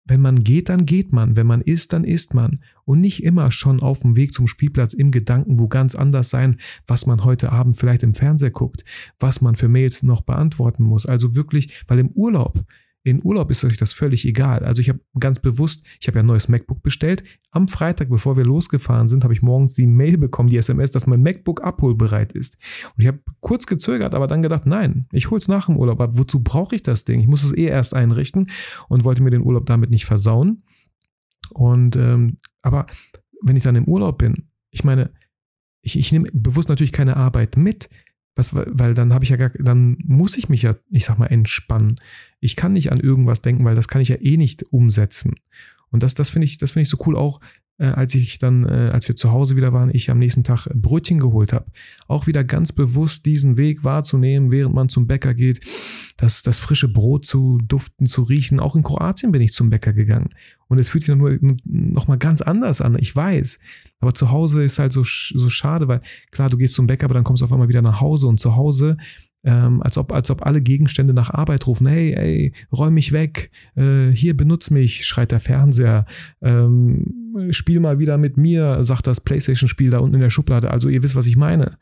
wenn 0.07 0.23
man 0.23 0.43
geht, 0.43 0.71
dann 0.71 0.87
geht 0.87 1.13
man. 1.13 1.37
Wenn 1.37 1.47
man 1.47 1.61
isst, 1.61 1.93
dann 1.93 2.05
isst 2.05 2.33
man. 2.33 2.61
Und 2.87 3.03
nicht 3.03 3.23
immer 3.23 3.53
schon 3.53 3.81
auf 3.81 4.01
dem 4.01 4.17
Weg 4.17 4.33
zum 4.33 4.47
Spielplatz 4.47 4.95
im 4.95 5.11
Gedanken, 5.11 5.61
wo 5.61 5.69
ganz 5.69 5.95
anders 5.95 6.31
sein, 6.31 6.57
was 6.87 7.05
man 7.05 7.23
heute 7.23 7.53
Abend 7.53 7.77
vielleicht 7.77 8.03
im 8.03 8.15
Fernseher 8.15 8.53
guckt, 8.53 8.87
was 9.19 9.43
man 9.43 9.55
für 9.55 9.69
Mails 9.69 10.03
noch 10.03 10.23
beantworten 10.23 10.83
muss. 10.83 11.05
Also 11.05 11.35
wirklich, 11.35 11.85
weil 11.89 11.99
im 11.99 12.09
Urlaub, 12.13 12.65
in 13.03 13.25
Urlaub 13.25 13.51
ist 13.51 13.65
euch 13.65 13.79
das 13.79 13.93
völlig 13.93 14.27
egal. 14.27 14.65
Also 14.65 14.83
ich 14.83 14.91
habe 14.91 15.01
ganz 15.19 15.39
bewusst, 15.39 15.87
ich 16.01 16.07
habe 16.07 16.19
ja 16.19 16.23
ein 16.23 16.27
neues 16.27 16.49
MacBook 16.49 16.83
bestellt. 16.83 17.25
Am 17.51 17.67
Freitag, 17.67 18.11
bevor 18.11 18.37
wir 18.37 18.45
losgefahren 18.45 19.09
sind, 19.09 19.25
habe 19.25 19.33
ich 19.33 19.41
morgens 19.41 19.75
die 19.75 19.87
Mail 19.87 20.19
bekommen, 20.19 20.51
die 20.51 20.59
SMS, 20.59 20.91
dass 20.91 21.07
mein 21.07 21.23
MacBook 21.23 21.65
abholbereit 21.65 22.33
ist. 22.33 22.59
Und 22.95 23.03
ich 23.03 23.07
habe 23.07 23.21
kurz 23.41 23.67
gezögert, 23.67 24.15
aber 24.15 24.27
dann 24.27 24.43
gedacht, 24.43 24.67
nein, 24.67 25.07
ich 25.13 25.31
hole 25.31 25.39
es 25.39 25.49
nach 25.49 25.67
dem 25.67 25.79
Urlaub. 25.79 26.01
Aber 26.01 26.19
wozu 26.19 26.43
brauche 26.43 26.75
ich 26.75 26.83
das 26.83 27.05
Ding? 27.05 27.21
Ich 27.21 27.27
muss 27.27 27.43
es 27.43 27.57
eh 27.57 27.65
erst 27.65 27.95
einrichten 27.95 28.51
und 28.89 29.05
wollte 29.05 29.23
mir 29.23 29.31
den 29.31 29.43
Urlaub 29.43 29.65
damit 29.65 29.91
nicht 29.91 30.05
versauen. 30.05 30.63
Und 31.55 31.97
ähm, 31.97 32.39
aber 32.63 32.87
wenn 33.43 33.57
ich 33.57 33.63
dann 33.63 33.77
im 33.77 33.87
Urlaub 33.87 34.19
bin, 34.19 34.51
ich 34.71 34.85
meine, 34.85 35.11
ich, 35.83 35.99
ich 35.99 36.13
nehme 36.13 36.29
bewusst 36.33 36.69
natürlich 36.69 36.93
keine 36.93 37.17
Arbeit 37.17 37.57
mit, 37.57 37.89
was, 38.37 38.55
weil 38.55 38.95
dann 38.95 39.13
habe 39.13 39.25
ich 39.25 39.31
ja 39.31 39.37
gar, 39.37 39.51
dann 39.51 39.99
muss 40.05 40.37
ich 40.37 40.49
mich 40.49 40.63
ja, 40.63 40.77
ich 40.91 41.05
sag 41.05 41.19
mal, 41.19 41.27
entspannen. 41.27 41.97
Ich 42.41 42.57
kann 42.57 42.73
nicht 42.73 42.91
an 42.93 43.01
irgendwas 43.01 43.43
denken, 43.43 43.65
weil 43.65 43.75
das 43.75 43.89
kann 43.89 44.03
ich 44.03 44.09
ja 44.09 44.17
eh 44.17 44.37
nicht 44.37 44.65
umsetzen. 44.73 45.35
Und 45.91 46.03
das, 46.03 46.15
das 46.15 46.31
finde 46.31 46.47
ich, 46.47 46.59
das 46.59 46.73
finde 46.73 46.83
ich 46.83 46.89
so 46.89 46.99
cool 47.07 47.17
auch, 47.17 47.41
äh, 47.81 47.87
als 47.87 48.15
ich 48.15 48.39
dann, 48.39 48.65
äh, 48.65 48.91
als 48.93 49.09
wir 49.09 49.17
zu 49.17 49.33
Hause 49.33 49.57
wieder 49.57 49.73
waren, 49.73 49.91
ich 49.93 50.11
am 50.11 50.19
nächsten 50.19 50.45
Tag 50.45 50.69
Brötchen 50.75 51.19
geholt 51.19 51.53
habe. 51.53 51.67
Auch 52.07 52.27
wieder 52.27 52.45
ganz 52.45 52.73
bewusst 52.73 53.27
diesen 53.27 53.57
Weg 53.57 53.85
wahrzunehmen, 53.85 54.51
während 54.51 54.75
man 54.75 54.89
zum 54.89 55.07
Bäcker 55.07 55.35
geht, 55.35 55.61
das, 56.19 56.43
das 56.43 56.59
frische 56.59 56.89
Brot 56.89 57.25
zu 57.25 57.59
duften, 57.67 58.07
zu 58.07 58.23
riechen. 58.23 58.61
Auch 58.61 58.77
in 58.77 58.83
Kroatien 58.83 59.33
bin 59.33 59.41
ich 59.41 59.55
zum 59.55 59.71
Bäcker 59.71 59.95
gegangen. 59.95 60.31
Und 60.69 60.79
es 60.79 60.91
fühlt 60.91 61.05
sich 61.05 61.17
nur 61.17 61.39
noch 61.65 62.07
mal 62.07 62.19
ganz 62.19 62.43
anders 62.43 62.83
an. 62.83 62.97
Ich 62.99 63.17
weiß. 63.17 63.59
Aber 64.01 64.15
zu 64.15 64.31
Hause 64.31 64.63
ist 64.63 64.79
halt 64.79 64.93
so, 64.93 65.03
so 65.03 65.49
schade, 65.49 65.89
weil 65.89 66.03
klar, 66.31 66.51
du 66.51 66.59
gehst 66.59 66.75
zum 66.75 66.87
Bäcker, 66.87 67.07
aber 67.07 67.15
dann 67.15 67.25
kommst 67.25 67.41
du 67.41 67.47
auf 67.47 67.53
einmal 67.53 67.69
wieder 67.69 67.83
nach 67.83 68.01
Hause 68.01 68.27
und 68.27 68.39
zu 68.39 68.57
Hause 68.57 68.99
ähm, 69.45 69.83
als, 69.83 69.97
ob, 69.97 70.13
als 70.13 70.31
ob 70.31 70.45
alle 70.45 70.61
Gegenstände 70.61 71.15
nach 71.15 71.31
Arbeit 71.31 71.67
rufen. 71.67 71.87
Hey, 71.87 72.13
ey, 72.13 72.53
räum 72.73 72.95
mich 72.95 73.13
weg, 73.13 73.51
äh, 73.75 74.11
hier 74.11 74.37
benutz 74.37 74.71
mich, 74.71 75.07
schreit 75.07 75.33
der 75.33 75.41
Fernseher. 75.41 76.07
Ähm, 76.43 77.51
spiel 77.51 77.81
mal 77.81 77.99
wieder 77.99 78.19
mit 78.19 78.37
mir, 78.37 78.85
sagt 78.85 79.07
das 79.07 79.21
PlayStation-Spiel 79.21 79.91
da 79.91 79.99
unten 79.99 80.17
in 80.17 80.21
der 80.21 80.31
Schublade. 80.31 80.71
Also 80.71 80.89
ihr 80.89 81.03
wisst, 81.03 81.17
was 81.17 81.27
ich 81.27 81.37
meine. 81.37 81.79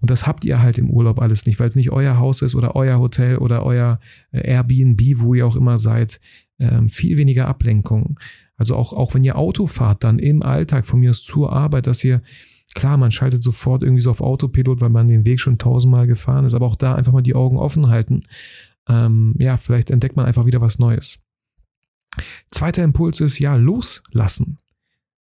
Und 0.00 0.10
das 0.10 0.26
habt 0.26 0.44
ihr 0.44 0.62
halt 0.62 0.78
im 0.78 0.88
Urlaub 0.88 1.20
alles 1.20 1.44
nicht, 1.44 1.60
weil 1.60 1.68
es 1.68 1.76
nicht 1.76 1.90
euer 1.90 2.18
Haus 2.18 2.40
ist 2.40 2.54
oder 2.54 2.74
euer 2.74 2.98
Hotel 2.98 3.36
oder 3.36 3.64
euer 3.64 4.00
äh, 4.32 4.48
Airbnb, 4.48 5.00
wo 5.16 5.34
ihr 5.34 5.46
auch 5.46 5.56
immer 5.56 5.76
seid. 5.76 6.20
Ähm, 6.58 6.88
viel 6.88 7.18
weniger 7.18 7.48
Ablenkung. 7.48 8.18
Also 8.56 8.76
auch, 8.76 8.92
auch 8.92 9.14
wenn 9.14 9.24
ihr 9.24 9.36
Auto 9.36 9.66
fahrt, 9.66 10.04
dann 10.04 10.18
im 10.18 10.42
Alltag 10.42 10.86
von 10.86 11.00
mir 11.00 11.10
aus 11.10 11.22
zur 11.22 11.52
Arbeit, 11.52 11.86
dass 11.86 12.04
ihr 12.04 12.22
Klar, 12.74 12.96
man 12.96 13.10
schaltet 13.10 13.42
sofort 13.42 13.82
irgendwie 13.82 14.02
so 14.02 14.10
auf 14.10 14.20
Autopilot, 14.20 14.80
weil 14.80 14.90
man 14.90 15.08
den 15.08 15.24
Weg 15.24 15.40
schon 15.40 15.58
tausendmal 15.58 16.06
gefahren 16.06 16.44
ist, 16.44 16.54
aber 16.54 16.66
auch 16.66 16.76
da 16.76 16.94
einfach 16.94 17.12
mal 17.12 17.22
die 17.22 17.34
Augen 17.34 17.56
offen 17.56 17.88
halten. 17.88 18.22
Ähm, 18.88 19.34
ja, 19.38 19.56
vielleicht 19.56 19.90
entdeckt 19.90 20.16
man 20.16 20.26
einfach 20.26 20.46
wieder 20.46 20.60
was 20.60 20.78
Neues. 20.78 21.22
Zweiter 22.50 22.82
Impuls 22.82 23.20
ist 23.20 23.38
ja 23.38 23.54
loslassen. 23.56 24.58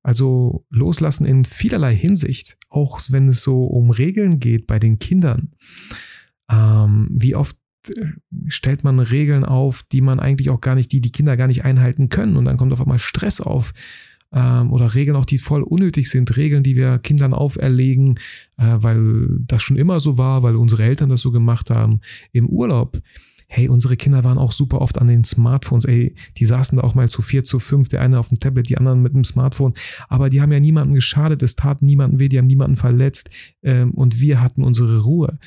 Also 0.02 0.64
loslassen 0.70 1.26
in 1.26 1.44
vielerlei 1.44 1.94
Hinsicht, 1.94 2.56
auch 2.70 3.00
wenn 3.10 3.28
es 3.28 3.42
so 3.42 3.64
um 3.64 3.90
Regeln 3.90 4.40
geht 4.40 4.66
bei 4.66 4.78
den 4.78 4.98
Kindern. 4.98 5.52
Ähm, 6.50 7.08
wie 7.10 7.34
oft 7.34 7.58
äh, 7.88 8.06
stellt 8.46 8.84
man 8.84 9.00
Regeln 9.00 9.44
auf, 9.44 9.82
die 9.82 10.00
man 10.00 10.20
eigentlich 10.20 10.50
auch 10.50 10.60
gar 10.60 10.74
nicht, 10.74 10.92
die 10.92 11.00
die 11.00 11.12
Kinder 11.12 11.36
gar 11.36 11.46
nicht 11.46 11.64
einhalten 11.64 12.08
können 12.08 12.36
und 12.36 12.46
dann 12.46 12.56
kommt 12.56 12.72
auf 12.72 12.80
einmal 12.80 12.98
Stress 12.98 13.40
auf, 13.40 13.72
ähm, 14.32 14.72
oder 14.72 14.94
Regeln 14.94 15.16
auch, 15.16 15.24
die 15.24 15.38
voll 15.38 15.62
unnötig 15.62 16.10
sind, 16.10 16.36
Regeln, 16.36 16.62
die 16.62 16.76
wir 16.76 16.98
Kindern 16.98 17.34
auferlegen, 17.34 18.18
äh, 18.56 18.76
weil 18.78 19.28
das 19.46 19.62
schon 19.62 19.76
immer 19.76 20.00
so 20.00 20.18
war, 20.18 20.42
weil 20.42 20.56
unsere 20.56 20.82
Eltern 20.82 21.08
das 21.08 21.20
so 21.20 21.30
gemacht 21.30 21.70
haben. 21.70 22.00
Im 22.32 22.48
Urlaub, 22.48 23.00
hey, 23.48 23.68
unsere 23.68 23.96
Kinder 23.96 24.24
waren 24.24 24.36
auch 24.36 24.52
super 24.52 24.82
oft 24.82 24.98
an 24.98 25.06
den 25.06 25.24
Smartphones, 25.24 25.86
ey, 25.86 26.14
die 26.36 26.44
saßen 26.44 26.76
da 26.76 26.84
auch 26.84 26.94
mal 26.94 27.08
zu 27.08 27.22
vier, 27.22 27.42
zu 27.42 27.58
fünf, 27.58 27.88
der 27.88 28.02
eine 28.02 28.18
auf 28.18 28.28
dem 28.28 28.38
Tablet, 28.38 28.68
die 28.68 28.76
anderen 28.76 29.00
mit 29.00 29.14
dem 29.14 29.24
Smartphone, 29.24 29.72
aber 30.08 30.28
die 30.28 30.42
haben 30.42 30.52
ja 30.52 30.60
niemandem 30.60 30.94
geschadet, 30.94 31.42
es 31.42 31.56
tat 31.56 31.80
niemandem 31.80 32.20
weh, 32.20 32.28
die 32.28 32.38
haben 32.38 32.46
niemanden 32.46 32.76
verletzt. 32.76 33.30
Ähm, 33.62 33.92
und 33.92 34.20
wir 34.20 34.42
hatten 34.42 34.62
unsere 34.62 35.02
Ruhe 35.02 35.38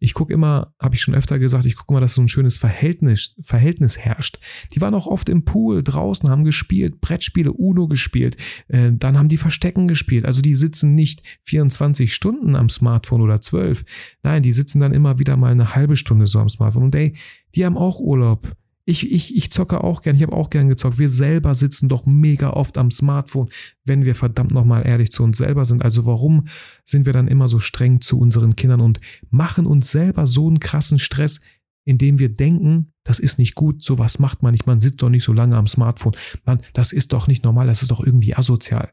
ich 0.00 0.14
gucke 0.14 0.32
immer, 0.32 0.74
habe 0.80 0.94
ich 0.94 1.00
schon 1.00 1.14
öfter 1.14 1.38
gesagt, 1.38 1.66
ich 1.66 1.76
gucke 1.76 1.92
immer, 1.92 2.00
dass 2.00 2.14
so 2.14 2.22
ein 2.22 2.28
schönes 2.28 2.56
Verhältnis, 2.56 3.34
Verhältnis 3.40 3.98
herrscht. 3.98 4.38
Die 4.72 4.80
waren 4.80 4.94
auch 4.94 5.06
oft 5.06 5.28
im 5.28 5.44
Pool 5.44 5.82
draußen, 5.82 6.28
haben 6.28 6.44
gespielt, 6.44 7.00
Brettspiele, 7.00 7.52
Uno 7.52 7.88
gespielt, 7.88 8.36
äh, 8.68 8.90
dann 8.92 9.18
haben 9.18 9.28
die 9.28 9.36
Verstecken 9.36 9.88
gespielt. 9.88 10.24
Also 10.24 10.40
die 10.40 10.54
sitzen 10.54 10.94
nicht 10.94 11.22
24 11.44 12.14
Stunden 12.14 12.56
am 12.56 12.68
Smartphone 12.68 13.22
oder 13.22 13.40
12. 13.40 13.84
Nein, 14.22 14.42
die 14.42 14.52
sitzen 14.52 14.80
dann 14.80 14.92
immer 14.92 15.18
wieder 15.18 15.36
mal 15.36 15.52
eine 15.52 15.74
halbe 15.74 15.96
Stunde 15.96 16.26
so 16.26 16.38
am 16.38 16.48
Smartphone. 16.48 16.84
Und 16.84 16.94
ey, 16.94 17.16
die 17.54 17.64
haben 17.64 17.76
auch 17.76 17.98
Urlaub. 18.00 18.56
Ich, 18.90 19.12
ich, 19.12 19.36
ich 19.36 19.50
zocke 19.52 19.84
auch 19.84 20.00
gern, 20.00 20.16
ich 20.16 20.22
habe 20.22 20.34
auch 20.34 20.48
gern 20.48 20.70
gezockt. 20.70 20.98
Wir 20.98 21.10
selber 21.10 21.54
sitzen 21.54 21.90
doch 21.90 22.06
mega 22.06 22.54
oft 22.54 22.78
am 22.78 22.90
Smartphone, 22.90 23.50
wenn 23.84 24.06
wir 24.06 24.14
verdammt 24.14 24.50
nochmal 24.50 24.86
ehrlich 24.86 25.12
zu 25.12 25.22
uns 25.24 25.36
selber 25.36 25.66
sind. 25.66 25.82
Also 25.82 26.06
warum 26.06 26.48
sind 26.86 27.04
wir 27.04 27.12
dann 27.12 27.28
immer 27.28 27.50
so 27.50 27.58
streng 27.58 28.00
zu 28.00 28.18
unseren 28.18 28.56
Kindern 28.56 28.80
und 28.80 28.98
machen 29.28 29.66
uns 29.66 29.90
selber 29.90 30.26
so 30.26 30.48
einen 30.48 30.58
krassen 30.58 30.98
Stress, 30.98 31.40
indem 31.84 32.18
wir 32.18 32.30
denken, 32.30 32.94
das 33.04 33.18
ist 33.18 33.38
nicht 33.38 33.54
gut, 33.54 33.82
sowas 33.82 34.18
macht 34.18 34.42
man 34.42 34.52
nicht, 34.52 34.66
man 34.66 34.80
sitzt 34.80 35.02
doch 35.02 35.10
nicht 35.10 35.24
so 35.24 35.34
lange 35.34 35.56
am 35.56 35.66
Smartphone, 35.66 36.16
man, 36.46 36.62
das 36.72 36.92
ist 36.92 37.12
doch 37.12 37.26
nicht 37.26 37.44
normal, 37.44 37.66
das 37.66 37.82
ist 37.82 37.90
doch 37.90 38.00
irgendwie 38.02 38.36
asozial. 38.36 38.90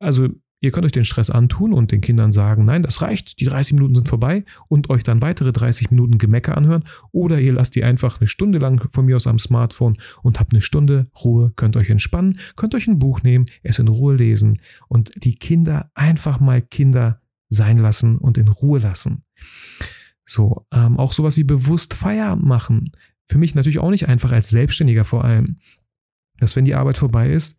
Also 0.00 0.30
Ihr 0.62 0.70
könnt 0.70 0.86
euch 0.86 0.92
den 0.92 1.04
Stress 1.04 1.28
antun 1.28 1.72
und 1.72 1.90
den 1.90 2.00
Kindern 2.00 2.30
sagen, 2.30 2.64
nein, 2.64 2.84
das 2.84 3.02
reicht, 3.02 3.40
die 3.40 3.46
30 3.46 3.74
Minuten 3.74 3.96
sind 3.96 4.08
vorbei 4.08 4.44
und 4.68 4.90
euch 4.90 5.02
dann 5.02 5.20
weitere 5.20 5.52
30 5.52 5.90
Minuten 5.90 6.18
Gemecker 6.18 6.56
anhören. 6.56 6.84
Oder 7.10 7.40
ihr 7.40 7.52
lasst 7.52 7.74
die 7.74 7.82
einfach 7.82 8.20
eine 8.20 8.28
Stunde 8.28 8.58
lang 8.58 8.88
von 8.92 9.04
mir 9.04 9.16
aus 9.16 9.26
am 9.26 9.40
Smartphone 9.40 9.98
und 10.22 10.38
habt 10.38 10.52
eine 10.52 10.60
Stunde 10.60 11.06
Ruhe, 11.24 11.52
könnt 11.56 11.76
euch 11.76 11.90
entspannen, 11.90 12.38
könnt 12.54 12.76
euch 12.76 12.86
ein 12.86 13.00
Buch 13.00 13.24
nehmen, 13.24 13.46
es 13.64 13.80
in 13.80 13.88
Ruhe 13.88 14.14
lesen 14.14 14.60
und 14.86 15.10
die 15.24 15.34
Kinder 15.34 15.90
einfach 15.94 16.38
mal 16.38 16.62
Kinder 16.62 17.20
sein 17.48 17.78
lassen 17.78 18.16
und 18.16 18.38
in 18.38 18.46
Ruhe 18.46 18.78
lassen. 18.78 19.24
So, 20.24 20.64
ähm, 20.72 20.96
auch 20.96 21.12
sowas 21.12 21.36
wie 21.36 21.44
bewusst 21.44 21.92
Feierabend 21.92 22.46
machen. 22.46 22.92
Für 23.26 23.38
mich 23.38 23.56
natürlich 23.56 23.80
auch 23.80 23.90
nicht 23.90 24.08
einfach 24.08 24.30
als 24.30 24.48
Selbstständiger 24.48 25.04
vor 25.04 25.24
allem. 25.24 25.58
Dass 26.38 26.54
wenn 26.54 26.64
die 26.64 26.76
Arbeit 26.76 26.98
vorbei 26.98 27.30
ist, 27.30 27.58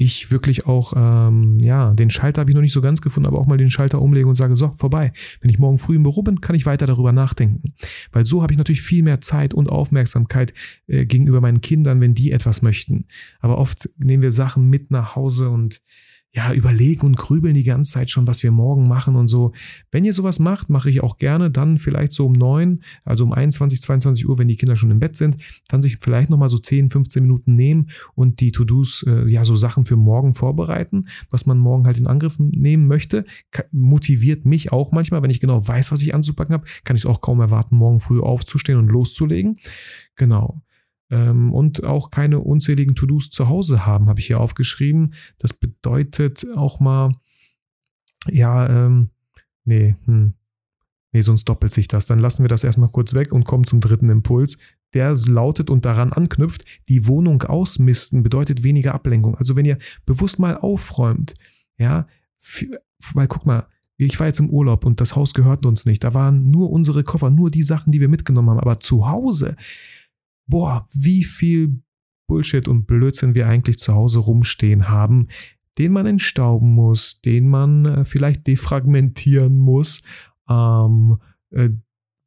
ich 0.00 0.30
wirklich 0.30 0.64
auch, 0.66 0.92
ähm, 0.96 1.58
ja, 1.58 1.92
den 1.92 2.08
Schalter 2.08 2.40
habe 2.40 2.52
ich 2.52 2.54
noch 2.54 2.62
nicht 2.62 2.72
so 2.72 2.80
ganz 2.80 3.00
gefunden, 3.00 3.26
aber 3.26 3.40
auch 3.40 3.48
mal 3.48 3.58
den 3.58 3.68
Schalter 3.68 4.00
umlege 4.00 4.28
und 4.28 4.36
sage, 4.36 4.54
so, 4.56 4.72
vorbei. 4.76 5.12
Wenn 5.40 5.50
ich 5.50 5.58
morgen 5.58 5.78
früh 5.78 5.96
im 5.96 6.04
Büro 6.04 6.22
bin, 6.22 6.40
kann 6.40 6.54
ich 6.54 6.66
weiter 6.66 6.86
darüber 6.86 7.10
nachdenken. 7.10 7.72
Weil 8.12 8.24
so 8.24 8.40
habe 8.40 8.52
ich 8.52 8.58
natürlich 8.58 8.80
viel 8.80 9.02
mehr 9.02 9.20
Zeit 9.20 9.54
und 9.54 9.70
Aufmerksamkeit 9.70 10.54
äh, 10.86 11.04
gegenüber 11.04 11.40
meinen 11.40 11.62
Kindern, 11.62 12.00
wenn 12.00 12.14
die 12.14 12.30
etwas 12.30 12.62
möchten. 12.62 13.06
Aber 13.40 13.58
oft 13.58 13.90
nehmen 13.98 14.22
wir 14.22 14.30
Sachen 14.30 14.70
mit 14.70 14.92
nach 14.92 15.16
Hause 15.16 15.50
und 15.50 15.82
ja, 16.32 16.52
überlegen 16.52 17.06
und 17.06 17.16
grübeln 17.16 17.54
die 17.54 17.64
ganze 17.64 17.92
Zeit 17.92 18.10
schon, 18.10 18.26
was 18.26 18.42
wir 18.42 18.50
morgen 18.50 18.86
machen 18.86 19.16
und 19.16 19.28
so. 19.28 19.52
Wenn 19.90 20.04
ihr 20.04 20.12
sowas 20.12 20.38
macht, 20.38 20.68
mache 20.68 20.90
ich 20.90 21.02
auch 21.02 21.16
gerne 21.16 21.50
dann 21.50 21.78
vielleicht 21.78 22.12
so 22.12 22.26
um 22.26 22.32
neun, 22.32 22.82
also 23.04 23.24
um 23.24 23.32
21, 23.32 23.80
22 23.80 24.28
Uhr, 24.28 24.38
wenn 24.38 24.48
die 24.48 24.56
Kinder 24.56 24.76
schon 24.76 24.90
im 24.90 24.98
Bett 24.98 25.16
sind, 25.16 25.36
dann 25.68 25.80
sich 25.80 25.96
vielleicht 26.00 26.28
nochmal 26.28 26.50
so 26.50 26.58
10, 26.58 26.90
15 26.90 27.22
Minuten 27.22 27.54
nehmen 27.54 27.88
und 28.14 28.40
die 28.40 28.52
To-Dos, 28.52 29.04
äh, 29.08 29.26
ja, 29.30 29.44
so 29.44 29.56
Sachen 29.56 29.86
für 29.86 29.96
morgen 29.96 30.34
vorbereiten, 30.34 31.06
was 31.30 31.46
man 31.46 31.58
morgen 31.58 31.86
halt 31.86 31.98
in 31.98 32.06
Angriff 32.06 32.38
nehmen 32.38 32.86
möchte. 32.86 33.24
Motiviert 33.72 34.44
mich 34.44 34.70
auch 34.70 34.92
manchmal, 34.92 35.22
wenn 35.22 35.30
ich 35.30 35.40
genau 35.40 35.66
weiß, 35.66 35.92
was 35.92 36.02
ich 36.02 36.14
anzupacken 36.14 36.52
habe, 36.52 36.66
kann 36.84 36.94
ich 36.94 37.02
es 37.02 37.06
auch 37.06 37.22
kaum 37.22 37.40
erwarten, 37.40 37.74
morgen 37.74 38.00
früh 38.00 38.20
aufzustehen 38.20 38.78
und 38.78 38.88
loszulegen. 38.88 39.58
Genau 40.14 40.62
ähm, 41.10 41.52
und 41.52 41.84
auch 41.84 42.10
keine 42.10 42.40
unzähligen 42.40 42.94
To-Dos 42.94 43.30
zu 43.30 43.48
Hause 43.48 43.86
haben, 43.86 44.08
habe 44.08 44.20
ich 44.20 44.26
hier 44.26 44.40
aufgeschrieben. 44.40 45.14
Das 45.38 45.52
bedeutet 45.52 46.46
auch 46.54 46.80
mal, 46.80 47.12
ja, 48.28 48.68
ähm, 48.86 49.10
nee, 49.64 49.96
hm, 50.04 50.34
nee, 51.12 51.20
sonst 51.20 51.44
doppelt 51.44 51.72
sich 51.72 51.88
das. 51.88 52.06
Dann 52.06 52.18
lassen 52.18 52.44
wir 52.44 52.48
das 52.48 52.64
erstmal 52.64 52.90
kurz 52.90 53.14
weg 53.14 53.32
und 53.32 53.44
kommen 53.44 53.64
zum 53.64 53.80
dritten 53.80 54.10
Impuls. 54.10 54.58
Der 54.94 55.14
lautet 55.14 55.70
und 55.70 55.84
daran 55.84 56.12
anknüpft, 56.12 56.64
die 56.88 57.06
Wohnung 57.06 57.42
ausmisten 57.42 58.22
bedeutet 58.22 58.62
weniger 58.62 58.94
Ablenkung. 58.94 59.34
Also 59.34 59.54
wenn 59.54 59.66
ihr 59.66 59.78
bewusst 60.06 60.38
mal 60.38 60.56
aufräumt, 60.56 61.34
ja, 61.76 62.06
weil 63.12 63.28
guck 63.28 63.44
mal, 63.44 63.66
ich 63.98 64.18
war 64.20 64.28
jetzt 64.28 64.38
im 64.38 64.50
Urlaub 64.50 64.86
und 64.86 65.00
das 65.00 65.16
Haus 65.16 65.34
gehört 65.34 65.66
uns 65.66 65.84
nicht. 65.84 66.04
Da 66.04 66.14
waren 66.14 66.50
nur 66.50 66.70
unsere 66.70 67.02
Koffer, 67.02 67.30
nur 67.30 67.50
die 67.50 67.62
Sachen, 67.62 67.90
die 67.92 68.00
wir 68.00 68.08
mitgenommen 68.08 68.50
haben. 68.50 68.60
Aber 68.60 68.78
zu 68.78 69.08
Hause, 69.08 69.56
boah, 70.48 70.86
wie 70.92 71.22
viel 71.22 71.82
Bullshit 72.28 72.68
und 72.68 72.86
Blödsinn 72.86 73.34
wir 73.34 73.48
eigentlich 73.48 73.78
zu 73.78 73.94
Hause 73.94 74.18
rumstehen 74.18 74.88
haben, 74.88 75.28
den 75.78 75.92
man 75.92 76.06
entstauben 76.06 76.70
muss, 76.70 77.20
den 77.20 77.48
man 77.48 77.84
äh, 77.84 78.04
vielleicht 78.04 78.46
defragmentieren 78.46 79.56
muss, 79.56 80.02
ähm, 80.48 81.18
äh, 81.50 81.70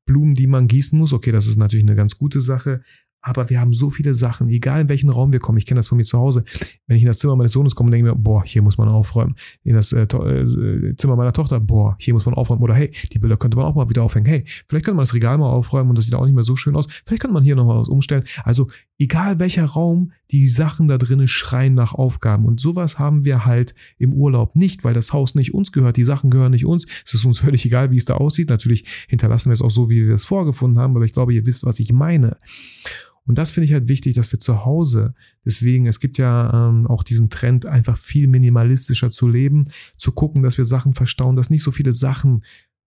Blumen, 0.06 0.36
die 0.36 0.48
man 0.48 0.68
gießen 0.68 0.98
muss. 0.98 1.13
Okay, 1.13 1.32
das 1.32 1.48
ist 1.48 1.58
natürlich 1.58 1.86
eine 1.86 1.96
ganz 1.96 2.18
gute 2.18 2.42
Sache. 2.42 2.82
Aber 3.22 3.50
wir 3.50 3.62
haben 3.62 3.74
so 3.74 3.90
viele 3.90 4.16
Sachen, 4.16 4.50
egal 4.50 4.82
in 4.82 4.90
welchen 4.90 5.10
Raum 5.10 5.32
wir 5.32 5.40
kommen. 5.40 5.58
Ich 5.58 5.66
kenne 5.66 5.80
das 5.80 5.88
von 5.88 5.98
mir 5.98 6.04
zu 6.04 6.18
Hause. 6.18 6.44
Wenn 6.88 6.98
ich 6.98 7.04
in 7.04 7.08
das 7.08 7.20
Zimmer 7.20 7.36
meines 7.36 7.51
Sohnes 7.51 7.75
komme, 7.75 7.92
denke 7.92 8.08
ich 8.08 8.13
mir, 8.13 8.20
boah, 8.20 8.44
hier 8.44 8.62
muss 8.62 8.78
man 8.78 8.90
aufräumen. 8.90 9.36
In 9.63 9.75
das 9.75 9.94
äh, 9.94 10.04
äh, 10.04 10.96
Zimmer 10.98 11.16
meiner 11.16 11.34
Tochter, 11.34 11.60
boah, 11.60 11.96
hier 12.00 12.13
muss 12.13 12.25
man 12.25 12.34
aufräumen. 12.34 12.63
Oder 12.63 12.74
hey, 12.74 12.92
die 13.12 13.20
Bilder 13.20 13.38
könnte 13.38 13.58
man 13.58 13.66
auch 13.66 13.75
mal 13.75 13.90
wieder 13.90 14.04
aufhängen. 14.04 14.25
Hey, 14.25 14.44
vielleicht 14.68 14.86
könnte 14.86 14.96
man 14.96 15.04
das 15.04 15.13
Regal 15.13 15.38
mal 15.38 15.50
aufräumen 15.50 15.90
und 15.90 15.98
das 15.98 16.06
sieht 16.06 16.16
auch 16.16 16.25
nicht 16.25 16.34
mehr 16.34 16.44
so 16.44 16.56
schön 16.56 16.75
aus. 16.75 16.88
Vielleicht 17.06 17.22
könnte 17.22 17.34
man 17.34 17.44
hier 17.44 17.56
noch 17.56 17.66
mal 17.66 17.80
was 17.80 17.90
umstellen. 17.90 18.24
Also, 18.44 18.68
egal 18.98 19.40
welcher 19.40 19.66
Raum, 19.66 20.12
die 20.32 20.48
Sachen 20.48 20.88
da 20.88 20.98
drinnen 20.98 21.28
schreien 21.28 21.74
nach 21.74 21.94
Aufgaben. 21.94 22.46
Und 22.46 22.60
sowas 22.60 22.98
haben 22.98 23.25
wir 23.25 23.46
halt 23.46 23.75
im 23.98 24.13
Urlaub 24.13 24.56
nicht, 24.56 24.84
weil 24.84 24.94
das 24.94 25.13
Haus 25.13 25.36
nicht 25.36 25.54
uns 25.54 25.72
gehört. 25.72 25.98
Die 25.98 26.04
Sachen 26.04 26.30
gehören 26.30 26.51
nicht 26.51 26.66
uns. 26.66 26.88
Es 27.06 27.13
ist 27.13 27.25
uns 27.25 27.40
völlig 27.40 27.66
egal, 27.66 27.92
wie 27.92 27.98
es 27.98 28.06
da 28.06 28.16
aussieht. 28.16 28.50
Natürlich 28.50 28.86
hinterlassen 29.10 29.50
wir 29.50 29.54
es 29.54 29.62
auch 29.62 29.72
so, 29.72 29.90
wie 29.90 30.08
wir 30.08 30.16
es 30.16 30.25
vorgefunden 30.25 30.80
haben. 30.80 30.96
Aber 30.96 31.06
ich 31.06 31.13
glaube, 31.13 31.34
ihr 31.34 31.46
wisst, 31.46 31.66
was 31.66 31.80
ich 31.80 31.92
meine. 31.92 32.38
Und 33.28 33.38
das 33.38 33.51
finde 33.51 33.66
ich 33.66 33.74
halt 33.74 33.88
wichtig, 33.88 34.16
dass 34.16 34.32
wir 34.32 34.40
zu 34.40 34.66
Hause, 34.66 35.13
deswegen, 35.46 35.86
es 35.86 36.00
gibt 36.00 36.18
ja 36.18 36.70
ähm, 36.70 36.88
auch 36.88 37.04
diesen 37.04 37.30
Trend, 37.30 37.66
einfach 37.66 37.98
viel 37.98 38.28
minimalistischer 38.28 39.12
zu 39.12 39.28
leben, 39.28 39.66
zu 39.98 40.12
gucken, 40.12 40.42
dass 40.42 40.58
wir 40.58 40.66
Sachen 40.66 40.94
verstauen, 40.94 41.36
dass 41.36 41.50
nicht 41.50 41.63
so 41.63 41.72
viele 41.72 41.94
Sachen 41.94 42.44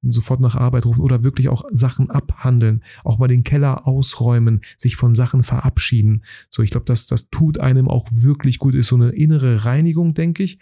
sofort 0.07 0.41
nach 0.41 0.57
Arbeit 0.57 0.87
rufen 0.87 1.01
oder 1.01 1.25
wirklich 1.25 1.49
auch 1.49 1.65
Sachen 1.71 2.11
abhandeln, 2.11 2.83
auch 3.05 3.19
mal 3.19 3.29
den 3.29 3.43
Keller 3.43 3.87
ausräumen, 3.87 4.61
sich 4.77 4.97
von 4.97 5.15
Sachen 5.15 5.43
verabschieden. 5.43 6.25
So, 6.51 6.63
ich 6.63 6.71
glaube, 6.71 6.87
dass 6.87 7.07
das 7.07 7.31
tut 7.31 7.61
einem 7.61 7.89
auch 7.89 8.09
wirklich 8.11 8.59
gut, 8.59 8.75
ist 8.75 8.89
so 8.89 8.97
eine 8.97 9.11
innere 9.11 9.65
Reinigung, 9.65 10.15
denke 10.15 10.43
ich, 10.43 10.59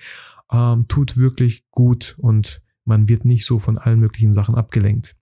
ähm, 0.53 0.87
tut 0.89 1.17
wirklich 1.17 1.65
gut 1.71 2.15
und 2.19 2.63
man 2.85 3.09
wird 3.09 3.25
nicht 3.25 3.47
so 3.47 3.59
von 3.59 3.79
allen 3.79 4.01
möglichen 4.01 4.35
Sachen 4.35 4.55
abgelenkt. 4.55 5.17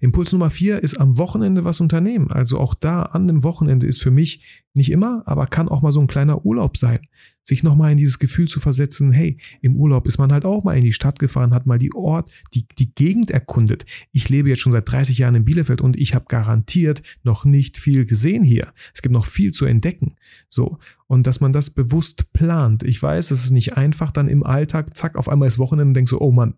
Impuls 0.00 0.32
Nummer 0.32 0.50
vier 0.50 0.82
ist 0.82 1.00
am 1.00 1.16
Wochenende 1.16 1.64
was 1.64 1.80
unternehmen. 1.80 2.30
Also 2.30 2.58
auch 2.58 2.74
da 2.74 3.02
an 3.02 3.28
dem 3.28 3.42
Wochenende 3.42 3.86
ist 3.86 4.02
für 4.02 4.10
mich 4.10 4.64
nicht 4.74 4.90
immer, 4.90 5.22
aber 5.26 5.46
kann 5.46 5.68
auch 5.68 5.82
mal 5.82 5.92
so 5.92 6.00
ein 6.00 6.08
kleiner 6.08 6.44
Urlaub 6.44 6.76
sein. 6.76 6.98
Sich 7.44 7.62
nochmal 7.62 7.92
in 7.92 7.98
dieses 7.98 8.18
Gefühl 8.18 8.48
zu 8.48 8.58
versetzen, 8.58 9.12
hey, 9.12 9.38
im 9.60 9.76
Urlaub 9.76 10.06
ist 10.06 10.18
man 10.18 10.32
halt 10.32 10.44
auch 10.44 10.64
mal 10.64 10.76
in 10.76 10.84
die 10.84 10.92
Stadt 10.92 11.18
gefahren, 11.18 11.54
hat 11.54 11.66
mal 11.66 11.78
die 11.78 11.94
Ort, 11.94 12.28
die, 12.54 12.66
die 12.78 12.92
Gegend 12.94 13.30
erkundet. 13.30 13.84
Ich 14.10 14.28
lebe 14.28 14.48
jetzt 14.48 14.60
schon 14.60 14.72
seit 14.72 14.90
30 14.90 15.18
Jahren 15.18 15.36
in 15.36 15.44
Bielefeld 15.44 15.80
und 15.80 15.96
ich 15.96 16.14
habe 16.14 16.24
garantiert 16.26 17.02
noch 17.22 17.44
nicht 17.44 17.76
viel 17.76 18.04
gesehen 18.04 18.42
hier. 18.42 18.72
Es 18.92 19.02
gibt 19.02 19.12
noch 19.12 19.26
viel 19.26 19.52
zu 19.52 19.66
entdecken. 19.66 20.16
So. 20.48 20.78
Und 21.06 21.26
dass 21.26 21.40
man 21.40 21.52
das 21.52 21.70
bewusst 21.70 22.32
plant. 22.32 22.82
Ich 22.82 23.00
weiß, 23.00 23.30
es 23.30 23.44
ist 23.44 23.50
nicht 23.50 23.76
einfach, 23.76 24.10
dann 24.10 24.28
im 24.28 24.42
Alltag, 24.42 24.96
zack, 24.96 25.16
auf 25.16 25.28
einmal 25.28 25.46
ist 25.46 25.58
Wochenende 25.58 25.90
und 25.90 25.94
denkst 25.94 26.10
so, 26.10 26.20
oh 26.20 26.32
Mann, 26.32 26.54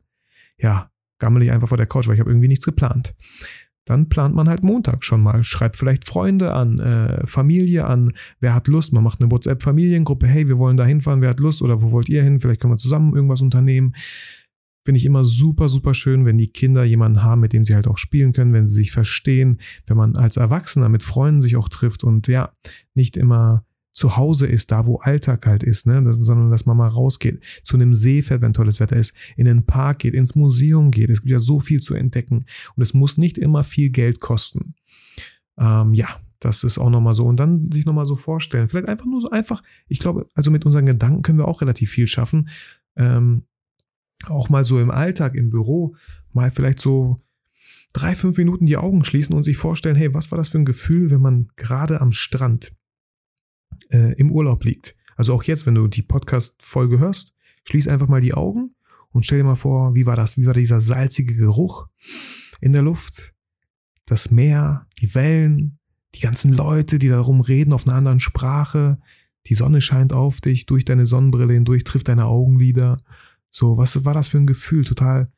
ja, 0.59 0.91
gammel 1.19 1.43
ich 1.43 1.51
einfach 1.51 1.69
vor 1.69 1.79
der 1.79 1.87
Couch, 1.87 2.07
weil 2.07 2.15
ich 2.15 2.21
habe 2.21 2.31
irgendwie 2.31 2.49
nichts 2.49 2.65
geplant. 2.65 3.15
Dann 3.87 4.09
plant 4.09 4.35
man 4.35 4.49
halt 4.49 4.65
Montag 4.65 5.05
schon 5.05 5.23
mal, 5.23 5.45
schreibt 5.45 5.77
vielleicht 5.77 6.09
Freunde 6.09 6.53
an, 6.55 6.79
äh, 6.81 7.25
Familie 7.27 7.87
an, 7.87 8.13
wer 8.41 8.53
hat 8.53 8.67
Lust, 8.67 8.93
man 8.93 9.05
macht 9.05 9.21
eine 9.21 9.31
WhatsApp-Familiengruppe, 9.31 10.27
hey, 10.27 10.49
wir 10.49 10.59
wollen 10.59 10.77
da 10.77 10.85
hinfahren, 10.85 11.21
wer 11.21 11.31
hat 11.31 11.41
Lust? 11.41 11.63
Oder 11.63 11.81
wo 11.83 11.93
wollt 11.93 12.09
ihr 12.09 12.23
hin, 12.23 12.41
vielleicht 12.41 12.61
können 12.61 12.73
wir 12.73 12.79
zusammen 12.79 13.15
irgendwas 13.15 13.43
unternehmen. 13.43 13.95
Finde 14.85 14.99
ich 14.99 15.05
immer 15.05 15.25
super, 15.25 15.69
super 15.69 15.95
schön, 15.95 16.27
wenn 16.27 16.37
die 16.37 16.49
Kinder 16.49 16.85
jemanden 16.85 17.23
haben, 17.23 17.41
mit 17.41 17.53
dem 17.53 17.65
sie 17.65 17.75
halt 17.75 17.87
auch 17.87 17.99
spielen 17.99 18.33
können, 18.33 18.53
wenn 18.53 18.67
sie 18.67 18.75
sich 18.75 18.91
verstehen, 18.91 19.61
wenn 19.87 19.97
man 19.97 20.17
als 20.17 20.37
Erwachsener 20.37 20.89
mit 20.89 21.05
Freunden 21.05 21.41
sich 21.41 21.57
auch 21.57 21.69
trifft 21.69 22.03
und 22.03 22.27
ja, 22.27 22.53
nicht 22.95 23.17
immer 23.17 23.65
zu 23.97 24.19
Hause 24.19 24.47
ist, 24.47 24.73
da 24.73 24.85
wo 24.85 24.97
Alltag 24.99 25.47
halt 25.47 25.63
ist, 25.63 25.87
ne? 25.87 26.03
Das, 26.03 26.19
sondern 26.19 26.51
dass 26.51 26.67
man 26.67 26.77
mal 26.77 26.87
rausgeht, 26.87 27.43
zu 27.65 27.77
einem 27.77 27.95
See 27.95 28.21
fährt, 28.21 28.43
wenn 28.43 28.53
tolles 28.53 28.79
Wetter 28.79 28.95
ist, 28.95 29.15
in 29.37 29.47
den 29.47 29.65
Park 29.65 30.01
geht, 30.01 30.13
ins 30.13 30.35
Museum 30.35 30.91
geht. 30.91 31.09
Es 31.09 31.23
gibt 31.23 31.31
ja 31.31 31.41
so 31.41 31.61
viel 31.61 31.81
zu 31.81 31.95
entdecken 31.95 32.45
und 32.77 32.83
es 32.83 32.93
muss 32.93 33.17
nicht 33.17 33.39
immer 33.39 33.65
viel 33.65 33.89
Geld 33.89 34.21
kosten. 34.21 34.75
Ähm, 35.57 35.95
ja, 35.95 36.09
das 36.41 36.63
ist 36.63 36.77
auch 36.77 36.91
nochmal 36.91 37.15
so. 37.15 37.25
Und 37.25 37.41
dann 37.41 37.59
sich 37.73 37.87
nochmal 37.87 38.05
so 38.05 38.17
vorstellen. 38.17 38.69
Vielleicht 38.69 38.87
einfach 38.87 39.07
nur 39.07 39.23
so 39.23 39.31
einfach, 39.31 39.63
ich 39.89 39.99
glaube, 39.99 40.27
also 40.35 40.51
mit 40.51 40.67
unseren 40.67 40.85
Gedanken 40.85 41.23
können 41.23 41.39
wir 41.39 41.49
auch 41.49 41.63
relativ 41.63 41.91
viel 41.91 42.07
schaffen. 42.07 42.51
Ähm, 42.97 43.45
auch 44.29 44.51
mal 44.51 44.67
so 44.67 44.79
im 44.79 44.91
Alltag, 44.91 45.35
im 45.35 45.49
Büro, 45.49 45.97
mal 46.35 46.51
vielleicht 46.51 46.81
so 46.81 47.23
drei, 47.95 48.15
fünf 48.15 48.37
Minuten 48.37 48.67
die 48.67 48.77
Augen 48.77 49.07
schließen 49.07 49.35
und 49.35 49.43
sich 49.43 49.57
vorstellen, 49.57 49.97
hey, 49.97 50.13
was 50.13 50.31
war 50.31 50.37
das 50.37 50.51
für 50.51 50.59
ein 50.59 50.67
Gefühl, 50.67 51.11
wenn 51.11 51.23
man 51.23 51.49
gerade 51.57 52.03
am 52.03 52.13
Strand 52.13 52.75
äh, 53.91 54.13
im 54.15 54.31
Urlaub 54.31 54.65
liegt. 54.65 54.97
Also 55.17 55.35
auch 55.35 55.43
jetzt, 55.45 55.67
wenn 55.67 55.75
du 55.75 55.89
die 55.89 56.03
Podcast-Folge 56.03 56.99
hörst, 56.99 57.35
schließ 57.65 57.89
einfach 57.89 58.09
mal 58.09 58.21
die 58.21 58.35
Augen 58.35 58.75
und 59.11 59.25
stell 59.25 59.39
dir 59.39 59.45
mal 59.45 59.57
vor, 59.57 59.95
wie 59.95 60.07
war 60.07 60.17
das? 60.17 60.37
Wie 60.37 60.47
war 60.47 60.55
dieser 60.55 60.81
salzige 60.81 61.35
Geruch 61.35 61.89
in 62.61 62.73
der 62.73 62.83
Luft? 62.83 63.33
Das 64.07 64.31
Meer, 64.31 64.87
die 65.01 65.15
Wellen, 65.15 65.79
die 66.15 66.21
ganzen 66.21 66.53
Leute, 66.53 66.99
die 66.99 67.09
darum 67.09 67.41
reden 67.41 67.73
auf 67.73 67.87
einer 67.87 67.97
anderen 67.97 68.21
Sprache. 68.21 68.99
Die 69.47 69.55
Sonne 69.55 69.81
scheint 69.81 70.13
auf 70.13 70.41
dich, 70.41 70.67
durch 70.67 70.85
deine 70.85 71.07
Sonnenbrille 71.07 71.55
hindurch, 71.55 71.85
trifft 71.85 72.09
deine 72.09 72.27
Augenlider. 72.27 72.99
So, 73.51 73.79
was 73.79 74.05
war 74.05 74.15
das 74.15 74.29
für 74.29 74.39
ein 74.39 74.47
Gefühl? 74.47 74.85
Total 74.85 75.31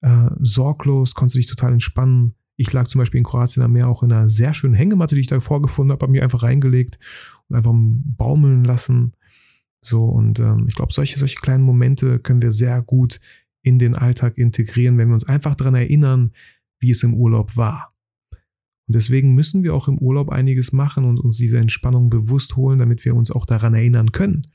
äh, 0.00 0.30
sorglos, 0.40 1.14
konntest 1.14 1.36
du 1.36 1.38
dich 1.38 1.46
total 1.46 1.72
entspannen. 1.72 2.34
Ich 2.56 2.72
lag 2.72 2.88
zum 2.88 2.98
Beispiel 2.98 3.18
in 3.18 3.24
Kroatien 3.24 3.62
am 3.62 3.72
Meer 3.72 3.88
auch 3.88 4.02
in 4.02 4.12
einer 4.12 4.28
sehr 4.28 4.54
schönen 4.54 4.74
Hängematte, 4.74 5.14
die 5.14 5.22
ich 5.22 5.26
da 5.26 5.40
vorgefunden 5.40 5.92
habe, 5.92 6.02
habe 6.02 6.12
mir 6.12 6.22
einfach 6.22 6.42
reingelegt 6.42 6.98
einfach 7.52 7.74
baumeln 7.74 8.64
lassen. 8.64 9.14
So, 9.82 10.04
und 10.04 10.38
ähm, 10.38 10.66
ich 10.68 10.74
glaube, 10.74 10.92
solche, 10.92 11.18
solche 11.18 11.38
kleinen 11.38 11.64
Momente 11.64 12.18
können 12.18 12.42
wir 12.42 12.52
sehr 12.52 12.82
gut 12.82 13.20
in 13.62 13.78
den 13.78 13.96
Alltag 13.96 14.38
integrieren, 14.38 14.98
wenn 14.98 15.08
wir 15.08 15.14
uns 15.14 15.28
einfach 15.28 15.54
daran 15.54 15.74
erinnern, 15.74 16.32
wie 16.78 16.90
es 16.90 17.02
im 17.02 17.14
Urlaub 17.14 17.56
war. 17.56 17.94
Und 18.90 18.96
deswegen 18.96 19.34
müssen 19.34 19.62
wir 19.62 19.74
auch 19.74 19.86
im 19.86 19.98
Urlaub 19.98 20.30
einiges 20.30 20.72
machen 20.72 21.04
und 21.04 21.20
uns 21.20 21.36
diese 21.36 21.58
Entspannung 21.58 22.10
bewusst 22.10 22.56
holen, 22.56 22.80
damit 22.80 23.04
wir 23.04 23.14
uns 23.14 23.30
auch 23.30 23.46
daran 23.46 23.74
erinnern 23.74 24.10
können. 24.10 24.46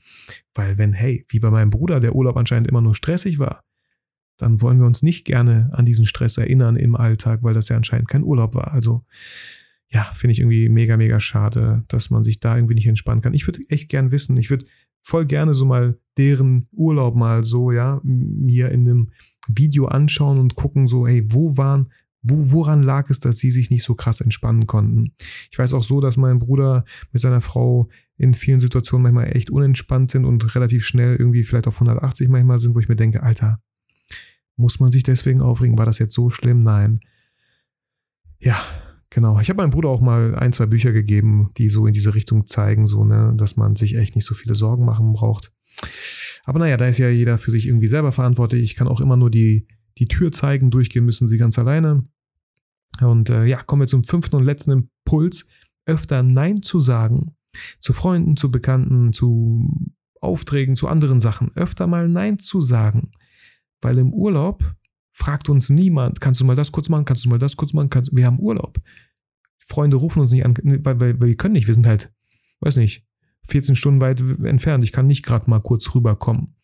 Weil 0.54 0.76
wenn, 0.76 0.92
hey, 0.92 1.24
wie 1.30 1.38
bei 1.38 1.50
meinem 1.50 1.70
Bruder, 1.70 2.00
der 2.00 2.14
Urlaub 2.14 2.36
anscheinend 2.36 2.68
immer 2.68 2.82
nur 2.82 2.94
stressig 2.94 3.38
war, 3.38 3.64
dann 4.36 4.60
wollen 4.60 4.78
wir 4.78 4.86
uns 4.86 5.02
nicht 5.02 5.24
gerne 5.24 5.70
an 5.72 5.86
diesen 5.86 6.04
Stress 6.04 6.36
erinnern 6.36 6.76
im 6.76 6.94
Alltag, 6.94 7.42
weil 7.42 7.54
das 7.54 7.70
ja 7.70 7.76
anscheinend 7.76 8.08
kein 8.08 8.22
Urlaub 8.22 8.54
war. 8.54 8.74
Also 8.74 9.06
ja, 9.90 10.10
finde 10.12 10.32
ich 10.32 10.40
irgendwie 10.40 10.68
mega, 10.68 10.96
mega 10.96 11.20
schade, 11.20 11.84
dass 11.88 12.10
man 12.10 12.24
sich 12.24 12.40
da 12.40 12.56
irgendwie 12.56 12.74
nicht 12.74 12.88
entspannen 12.88 13.22
kann. 13.22 13.34
Ich 13.34 13.46
würde 13.46 13.60
echt 13.68 13.88
gern 13.88 14.10
wissen, 14.10 14.36
ich 14.36 14.50
würde 14.50 14.66
voll 15.02 15.26
gerne 15.26 15.54
so 15.54 15.64
mal 15.64 15.98
deren 16.18 16.66
Urlaub 16.72 17.14
mal 17.14 17.44
so, 17.44 17.70
ja, 17.70 18.00
mir 18.02 18.70
in 18.70 18.80
einem 18.80 19.10
Video 19.48 19.86
anschauen 19.86 20.38
und 20.38 20.56
gucken 20.56 20.88
so, 20.88 21.06
hey, 21.06 21.24
wo 21.28 21.56
waren, 21.56 21.92
wo, 22.22 22.50
woran 22.50 22.82
lag 22.82 23.08
es, 23.08 23.20
dass 23.20 23.38
sie 23.38 23.52
sich 23.52 23.70
nicht 23.70 23.84
so 23.84 23.94
krass 23.94 24.20
entspannen 24.20 24.66
konnten? 24.66 25.12
Ich 25.52 25.58
weiß 25.58 25.74
auch 25.74 25.84
so, 25.84 26.00
dass 26.00 26.16
mein 26.16 26.40
Bruder 26.40 26.84
mit 27.12 27.22
seiner 27.22 27.40
Frau 27.40 27.88
in 28.16 28.34
vielen 28.34 28.58
Situationen 28.58 29.02
manchmal 29.04 29.36
echt 29.36 29.50
unentspannt 29.50 30.10
sind 30.10 30.24
und 30.24 30.54
relativ 30.56 30.84
schnell 30.84 31.14
irgendwie 31.14 31.44
vielleicht 31.44 31.68
auf 31.68 31.76
180 31.76 32.28
manchmal 32.28 32.58
sind, 32.58 32.74
wo 32.74 32.80
ich 32.80 32.88
mir 32.88 32.96
denke, 32.96 33.22
Alter, 33.22 33.60
muss 34.56 34.80
man 34.80 34.90
sich 34.90 35.04
deswegen 35.04 35.42
aufregen? 35.42 35.78
War 35.78 35.86
das 35.86 36.00
jetzt 36.00 36.14
so 36.14 36.30
schlimm? 36.30 36.64
Nein. 36.64 37.00
Ja, 38.40 38.58
genau. 39.10 39.40
Ich 39.40 39.48
habe 39.48 39.58
meinem 39.58 39.70
Bruder 39.70 39.88
auch 39.88 40.00
mal 40.00 40.34
ein, 40.34 40.52
zwei 40.52 40.66
Bücher 40.66 40.92
gegeben, 40.92 41.50
die 41.56 41.68
so 41.68 41.86
in 41.86 41.92
diese 41.92 42.14
Richtung 42.14 42.46
zeigen, 42.46 42.86
so, 42.86 43.04
ne, 43.04 43.34
dass 43.36 43.56
man 43.56 43.76
sich 43.76 43.96
echt 43.96 44.14
nicht 44.14 44.24
so 44.24 44.34
viele 44.34 44.54
Sorgen 44.54 44.84
machen 44.84 45.12
braucht. 45.12 45.52
Aber 46.44 46.58
naja, 46.58 46.76
da 46.76 46.86
ist 46.86 46.98
ja 46.98 47.08
jeder 47.08 47.38
für 47.38 47.50
sich 47.50 47.66
irgendwie 47.66 47.88
selber 47.88 48.12
verantwortlich. 48.12 48.62
Ich 48.62 48.76
kann 48.76 48.88
auch 48.88 49.00
immer 49.00 49.16
nur 49.16 49.30
die, 49.30 49.66
die 49.98 50.08
Tür 50.08 50.32
zeigen, 50.32 50.70
durchgehen 50.70 51.04
müssen 51.04 51.26
sie 51.26 51.38
ganz 51.38 51.58
alleine. 51.58 52.06
Und 53.00 53.30
äh, 53.30 53.44
ja, 53.44 53.62
kommen 53.62 53.82
wir 53.82 53.88
zum 53.88 54.04
fünften 54.04 54.36
und 54.36 54.44
letzten 54.44 54.72
Impuls. 54.72 55.48
Öfter 55.86 56.22
Nein 56.22 56.62
zu 56.62 56.80
sagen. 56.80 57.36
Zu 57.80 57.92
Freunden, 57.92 58.36
zu 58.36 58.50
Bekannten, 58.50 59.12
zu 59.12 59.68
Aufträgen, 60.20 60.76
zu 60.76 60.88
anderen 60.88 61.20
Sachen. 61.20 61.50
Öfter 61.54 61.86
mal 61.86 62.08
Nein 62.08 62.38
zu 62.38 62.60
sagen. 62.60 63.10
Weil 63.80 63.98
im 63.98 64.12
Urlaub 64.12 64.74
fragt 65.16 65.48
uns 65.48 65.70
niemand, 65.70 66.20
kannst 66.20 66.42
du 66.42 66.44
mal 66.44 66.54
das 66.54 66.72
kurz 66.72 66.90
machen, 66.90 67.06
kannst 67.06 67.24
du 67.24 67.30
mal 67.30 67.38
das 67.38 67.56
kurz 67.56 67.72
machen, 67.72 67.88
kannst, 67.88 68.14
wir 68.14 68.26
haben 68.26 68.38
Urlaub. 68.38 68.78
Freunde 69.66 69.96
rufen 69.96 70.20
uns 70.20 70.30
nicht 70.30 70.44
an, 70.44 70.54
weil, 70.54 71.00
weil, 71.00 71.18
weil 71.18 71.28
wir 71.28 71.36
können 71.36 71.54
nicht, 71.54 71.66
wir 71.66 71.72
sind 71.72 71.86
halt, 71.86 72.12
weiß 72.60 72.76
nicht, 72.76 73.06
14 73.48 73.76
Stunden 73.76 74.02
weit 74.02 74.20
entfernt, 74.44 74.84
ich 74.84 74.92
kann 74.92 75.06
nicht 75.06 75.24
gerade 75.24 75.48
mal 75.48 75.60
kurz 75.60 75.94
rüberkommen. 75.94 76.54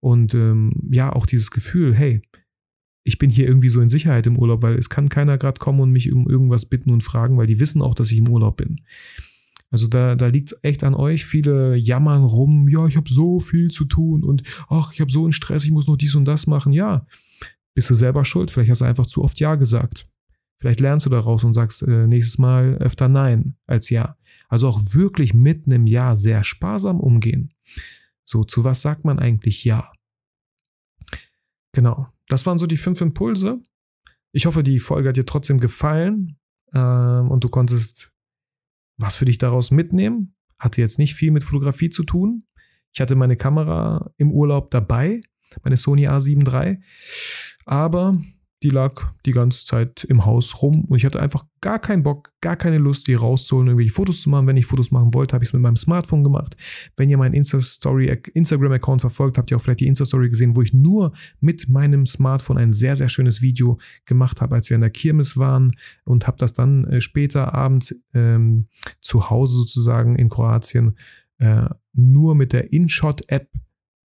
Und 0.00 0.34
ähm, 0.34 0.74
ja, 0.90 1.14
auch 1.14 1.24
dieses 1.24 1.50
Gefühl, 1.50 1.94
hey, 1.94 2.20
ich 3.04 3.16
bin 3.16 3.30
hier 3.30 3.48
irgendwie 3.48 3.70
so 3.70 3.80
in 3.80 3.88
Sicherheit 3.88 4.26
im 4.26 4.36
Urlaub, 4.38 4.60
weil 4.60 4.74
es 4.74 4.90
kann 4.90 5.08
keiner 5.08 5.38
gerade 5.38 5.58
kommen 5.58 5.80
und 5.80 5.90
mich 5.90 6.12
um 6.12 6.28
irgendwas 6.28 6.66
bitten 6.66 6.90
und 6.90 7.02
fragen, 7.02 7.38
weil 7.38 7.46
die 7.46 7.58
wissen 7.58 7.80
auch, 7.80 7.94
dass 7.94 8.10
ich 8.10 8.18
im 8.18 8.28
Urlaub 8.28 8.58
bin. 8.58 8.82
Also 9.70 9.88
da, 9.88 10.14
da 10.14 10.26
liegt 10.26 10.52
es 10.52 10.58
echt 10.62 10.84
an 10.84 10.94
euch. 10.94 11.24
Viele 11.24 11.74
jammern 11.74 12.22
rum, 12.22 12.68
ja, 12.68 12.86
ich 12.86 12.98
habe 12.98 13.08
so 13.08 13.40
viel 13.40 13.70
zu 13.70 13.86
tun 13.86 14.24
und 14.24 14.42
ach, 14.68 14.92
ich 14.92 15.00
habe 15.00 15.10
so 15.10 15.24
einen 15.24 15.32
Stress, 15.32 15.64
ich 15.64 15.70
muss 15.70 15.86
noch 15.86 15.96
dies 15.96 16.14
und 16.14 16.26
das 16.26 16.46
machen. 16.46 16.74
Ja, 16.74 17.06
bist 17.74 17.90
du 17.90 17.94
selber 17.94 18.24
schuld. 18.24 18.50
Vielleicht 18.50 18.70
hast 18.70 18.80
du 18.80 18.84
einfach 18.84 19.06
zu 19.06 19.22
oft 19.22 19.38
Ja 19.40 19.56
gesagt. 19.56 20.08
Vielleicht 20.58 20.80
lernst 20.80 21.06
du 21.06 21.10
daraus 21.10 21.44
und 21.44 21.54
sagst 21.54 21.82
äh, 21.82 22.06
nächstes 22.06 22.38
Mal 22.38 22.76
öfter 22.76 23.08
Nein 23.08 23.56
als 23.66 23.90
Ja. 23.90 24.16
Also 24.48 24.68
auch 24.68 24.80
wirklich 24.94 25.34
mitten 25.34 25.72
im 25.72 25.86
Ja 25.86 26.16
sehr 26.16 26.44
sparsam 26.44 27.00
umgehen. 27.00 27.52
So, 28.24 28.44
zu 28.44 28.64
was 28.64 28.82
sagt 28.82 29.04
man 29.04 29.18
eigentlich 29.18 29.64
Ja? 29.64 29.92
Genau. 31.72 32.08
Das 32.28 32.46
waren 32.46 32.58
so 32.58 32.66
die 32.66 32.76
fünf 32.76 33.00
Impulse. 33.00 33.60
Ich 34.32 34.46
hoffe, 34.46 34.62
die 34.62 34.78
Folge 34.78 35.10
hat 35.10 35.16
dir 35.16 35.26
trotzdem 35.26 35.60
gefallen 35.60 36.38
ähm, 36.72 37.30
und 37.30 37.44
du 37.44 37.48
konntest 37.48 38.12
was 38.96 39.16
für 39.16 39.24
dich 39.24 39.38
daraus 39.38 39.70
mitnehmen. 39.70 40.34
Hatte 40.58 40.80
jetzt 40.80 40.98
nicht 40.98 41.14
viel 41.14 41.30
mit 41.30 41.44
Fotografie 41.44 41.90
zu 41.90 42.04
tun. 42.04 42.46
Ich 42.92 43.00
hatte 43.00 43.16
meine 43.16 43.36
Kamera 43.36 44.12
im 44.16 44.30
Urlaub 44.30 44.70
dabei, 44.70 45.20
meine 45.62 45.76
Sony 45.76 46.08
A7 46.08 46.48
III, 46.48 46.80
aber 47.64 48.18
die 48.64 48.70
lag 48.70 49.12
die 49.26 49.32
ganze 49.32 49.66
Zeit 49.66 50.04
im 50.04 50.24
Haus 50.24 50.62
rum 50.62 50.86
und 50.86 50.96
ich 50.96 51.04
hatte 51.04 51.20
einfach 51.20 51.44
gar 51.60 51.78
keinen 51.78 52.02
Bock, 52.02 52.32
gar 52.40 52.56
keine 52.56 52.78
Lust, 52.78 53.06
die 53.06 53.12
rauszuholen, 53.12 53.68
irgendwelche 53.68 53.92
Fotos 53.92 54.22
zu 54.22 54.30
machen. 54.30 54.46
Wenn 54.46 54.56
ich 54.56 54.64
Fotos 54.64 54.90
machen 54.90 55.12
wollte, 55.12 55.34
habe 55.34 55.44
ich 55.44 55.50
es 55.50 55.52
mit 55.52 55.60
meinem 55.60 55.76
Smartphone 55.76 56.24
gemacht. 56.24 56.56
Wenn 56.96 57.10
ihr 57.10 57.18
meinen 57.18 57.34
Insta-Story, 57.34 58.06
Instagram-Account 58.32 59.02
verfolgt, 59.02 59.36
habt 59.36 59.50
ihr 59.50 59.58
auch 59.58 59.60
vielleicht 59.60 59.80
die 59.80 59.86
Insta-Story 59.86 60.30
gesehen, 60.30 60.56
wo 60.56 60.62
ich 60.62 60.72
nur 60.72 61.12
mit 61.40 61.68
meinem 61.68 62.06
Smartphone 62.06 62.56
ein 62.56 62.72
sehr, 62.72 62.96
sehr 62.96 63.10
schönes 63.10 63.42
Video 63.42 63.78
gemacht 64.06 64.40
habe, 64.40 64.54
als 64.54 64.70
wir 64.70 64.76
in 64.76 64.80
der 64.80 64.88
Kirmes 64.88 65.36
waren 65.36 65.72
und 66.04 66.26
habe 66.26 66.38
das 66.38 66.54
dann 66.54 66.84
äh, 66.84 67.02
später 67.02 67.52
abends 67.52 67.94
ähm, 68.14 68.68
zu 69.02 69.28
Hause 69.28 69.56
sozusagen 69.56 70.16
in 70.16 70.30
Kroatien 70.30 70.96
äh, 71.36 71.66
nur 71.92 72.34
mit 72.34 72.54
der 72.54 72.72
InShot-App 72.72 73.48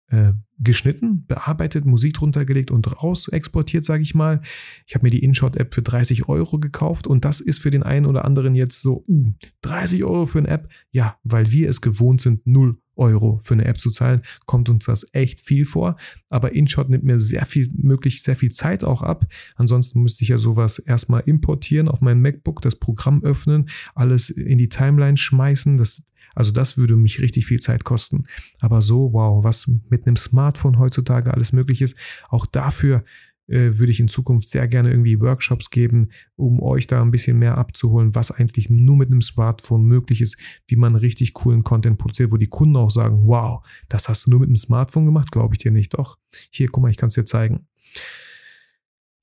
äh, 0.08 0.34
geschnitten, 0.58 1.26
bearbeitet, 1.28 1.86
Musik 1.86 2.14
drunter 2.14 2.46
gelegt 2.46 2.72
und 2.72 3.04
raus 3.04 3.28
exportiert, 3.28 3.84
sage 3.84 4.04
ich 4.04 4.16
mal. 4.16 4.42
Ich 4.86 4.96
habe 4.96 5.04
mir 5.04 5.10
die 5.10 5.24
InShot-App 5.24 5.74
für 5.74 5.82
30 5.82 6.30
Euro 6.30 6.60
gekauft 6.60 7.08
und 7.08 7.26
das 7.26 7.42
ist 7.42 7.62
für 7.62 7.72
den 7.72 7.84
einen 7.84 8.06
oder 8.06 8.24
anderen 8.24 8.56
jetzt 8.56 8.82
so, 8.82 9.04
uh, 9.08 9.34
30 9.62 10.04
Euro 10.04 10.26
für 10.26 10.40
eine 10.40 10.48
App. 10.48 10.70
Ja, 10.92 11.18
weil 11.24 11.52
wir 11.52 11.70
es 11.70 11.82
gewohnt 11.82 12.22
sind, 12.22 12.46
0 12.48 12.78
Euro 12.96 13.40
für 13.44 13.54
eine 13.54 13.66
App 13.66 13.80
zu 13.80 13.90
zahlen, 13.90 14.22
kommt 14.46 14.70
uns 14.70 14.86
das 14.86 15.08
echt 15.12 15.42
viel 15.42 15.66
vor. 15.66 15.98
Aber 16.30 16.54
InShot 16.54 16.90
nimmt 16.90 17.04
mir 17.04 17.20
sehr 17.20 17.46
viel, 17.46 17.70
möglich 17.76 18.22
sehr 18.24 18.36
viel 18.36 18.52
Zeit 18.52 18.84
auch 18.84 19.02
ab. 19.02 19.26
Ansonsten 19.56 20.02
müsste 20.02 20.24
ich 20.24 20.30
ja 20.30 20.38
sowas 20.38 20.80
erstmal 20.80 21.22
importieren 21.22 21.90
auf 21.90 22.02
mein 22.02 22.22
MacBook, 22.22 22.62
das 22.62 22.76
Programm 22.76 23.24
öffnen, 23.24 23.70
alles 23.94 24.30
in 24.30 24.58
die 24.58 24.70
Timeline 24.70 25.18
schmeißen. 25.18 25.78
Das 25.78 26.06
also 26.36 26.52
das 26.52 26.78
würde 26.78 26.96
mich 26.96 27.22
richtig 27.22 27.46
viel 27.46 27.60
Zeit 27.60 27.84
kosten. 27.84 28.26
Aber 28.60 28.82
so, 28.82 29.14
wow, 29.14 29.44
was 29.44 29.70
mit 29.90 30.06
einem 30.06 30.18
Smartphone 30.18 30.78
heutzutage 30.78 31.34
alles 31.34 31.54
möglich 31.54 31.82
ist, 31.82 31.98
auch 32.30 32.46
dafür 32.46 33.04
äh, 33.48 33.78
würde 33.78 33.92
ich 33.92 34.00
in 34.00 34.08
Zukunft 34.08 34.50
sehr 34.50 34.68
gerne 34.68 34.90
irgendwie 34.90 35.20
Workshops 35.20 35.70
geben, 35.70 36.10
um 36.36 36.62
euch 36.62 36.88
da 36.88 37.02
ein 37.02 37.12
bisschen 37.12 37.38
mehr 37.38 37.58
abzuholen, 37.58 38.16
was 38.16 38.32
eigentlich 38.32 38.70
nur 38.70 38.98
mit 38.98 39.12
einem 39.12 39.22
Smartphone 39.22 39.86
möglich 39.86 40.22
ist, 40.22 40.38
wie 40.68 40.76
man 40.76 40.96
richtig 40.96 41.34
coolen 41.34 41.64
Content 41.64 41.98
produziert, 41.98 42.32
wo 42.32 42.38
die 42.38 42.48
Kunden 42.48 42.76
auch 42.76 42.90
sagen, 42.90 43.22
wow, 43.26 43.66
das 43.88 44.10
hast 44.10 44.26
du 44.26 44.32
nur 44.32 44.40
mit 44.40 44.50
einem 44.50 44.56
Smartphone 44.56 45.06
gemacht, 45.06 45.32
glaube 45.32 45.54
ich 45.56 45.60
dir 45.60 45.72
nicht. 45.72 45.94
Doch, 45.94 46.18
hier, 46.50 46.70
guck 46.70 46.84
mal, 46.84 46.92
ich 46.92 46.98
kann 46.98 47.08
es 47.08 47.16
dir 47.16 47.26
zeigen. 47.26 47.68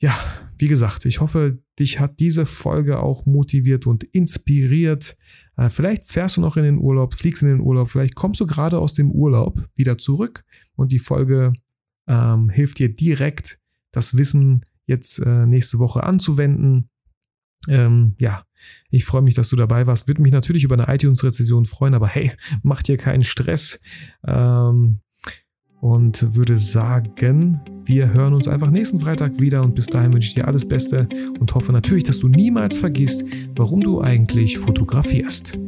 Ja, 0.03 0.19
wie 0.59 0.67
gesagt, 0.67 1.05
ich 1.05 1.21
hoffe, 1.21 1.62
dich 1.79 2.01
hat 2.01 2.19
diese 2.19 2.45
Folge 2.45 2.99
auch 2.99 3.25
motiviert 3.25 3.87
und 3.87 4.03
inspiriert. 4.03 5.17
Äh, 5.57 5.71
vielleicht 5.71 6.11
fährst 6.11 6.37
du 6.37 6.41
noch 6.41 6.57
in 6.57 6.65
den 6.65 6.79
Urlaub, 6.79 7.15
fliegst 7.15 7.43
in 7.43 7.49
den 7.49 7.61
Urlaub, 7.61 7.88
vielleicht 7.88 8.17
kommst 8.17 8.41
du 8.41 8.47
gerade 8.47 8.81
aus 8.81 8.95
dem 8.95 9.12
Urlaub 9.12 9.65
wieder 9.77 9.99
zurück 9.99 10.45
und 10.75 10.91
die 10.91 10.99
Folge 10.99 11.53
ähm, 12.09 12.49
hilft 12.49 12.81
dir 12.81 12.93
direkt, 12.93 13.61
das 13.93 14.17
Wissen 14.17 14.65
jetzt 14.87 15.21
äh, 15.21 15.47
nächste 15.47 15.79
Woche 15.79 16.03
anzuwenden. 16.03 16.91
Ähm, 17.69 18.17
ja, 18.19 18.45
ich 18.91 19.05
freue 19.05 19.23
mich, 19.23 19.37
dass 19.37 19.51
du 19.51 19.57
dabei 19.57 19.87
warst. 19.87 20.09
Würde 20.09 20.21
mich 20.21 20.33
natürlich 20.33 20.65
über 20.65 20.75
eine 20.75 20.93
iTunes-Rezession 20.93 21.65
freuen, 21.65 21.95
aber 21.95 22.09
hey, 22.09 22.33
mach 22.65 22.83
dir 22.83 22.97
keinen 22.97 23.23
Stress. 23.23 23.81
Ähm, 24.27 24.99
und 25.83 26.37
würde 26.37 26.57
sagen, 26.57 27.61
wir 27.85 28.12
hören 28.12 28.35
uns 28.35 28.47
einfach 28.47 28.71
nächsten 28.71 29.01
Freitag 29.01 29.40
wieder 29.40 29.62
und 29.62 29.75
bis 29.75 29.87
dahin 29.87 30.12
wünsche 30.12 30.29
ich 30.29 30.35
dir 30.35 30.47
alles 30.47 30.66
Beste 30.66 31.09
und 31.40 31.53
hoffe 31.55 31.73
natürlich, 31.73 32.05
dass 32.05 32.21
du 32.21 32.29
niemals 32.29 32.79
vergisst, 32.79 33.25
warum 33.57 33.81
du 33.81 34.01
eigentlich 34.01 34.59
fotografierst. 34.59 35.59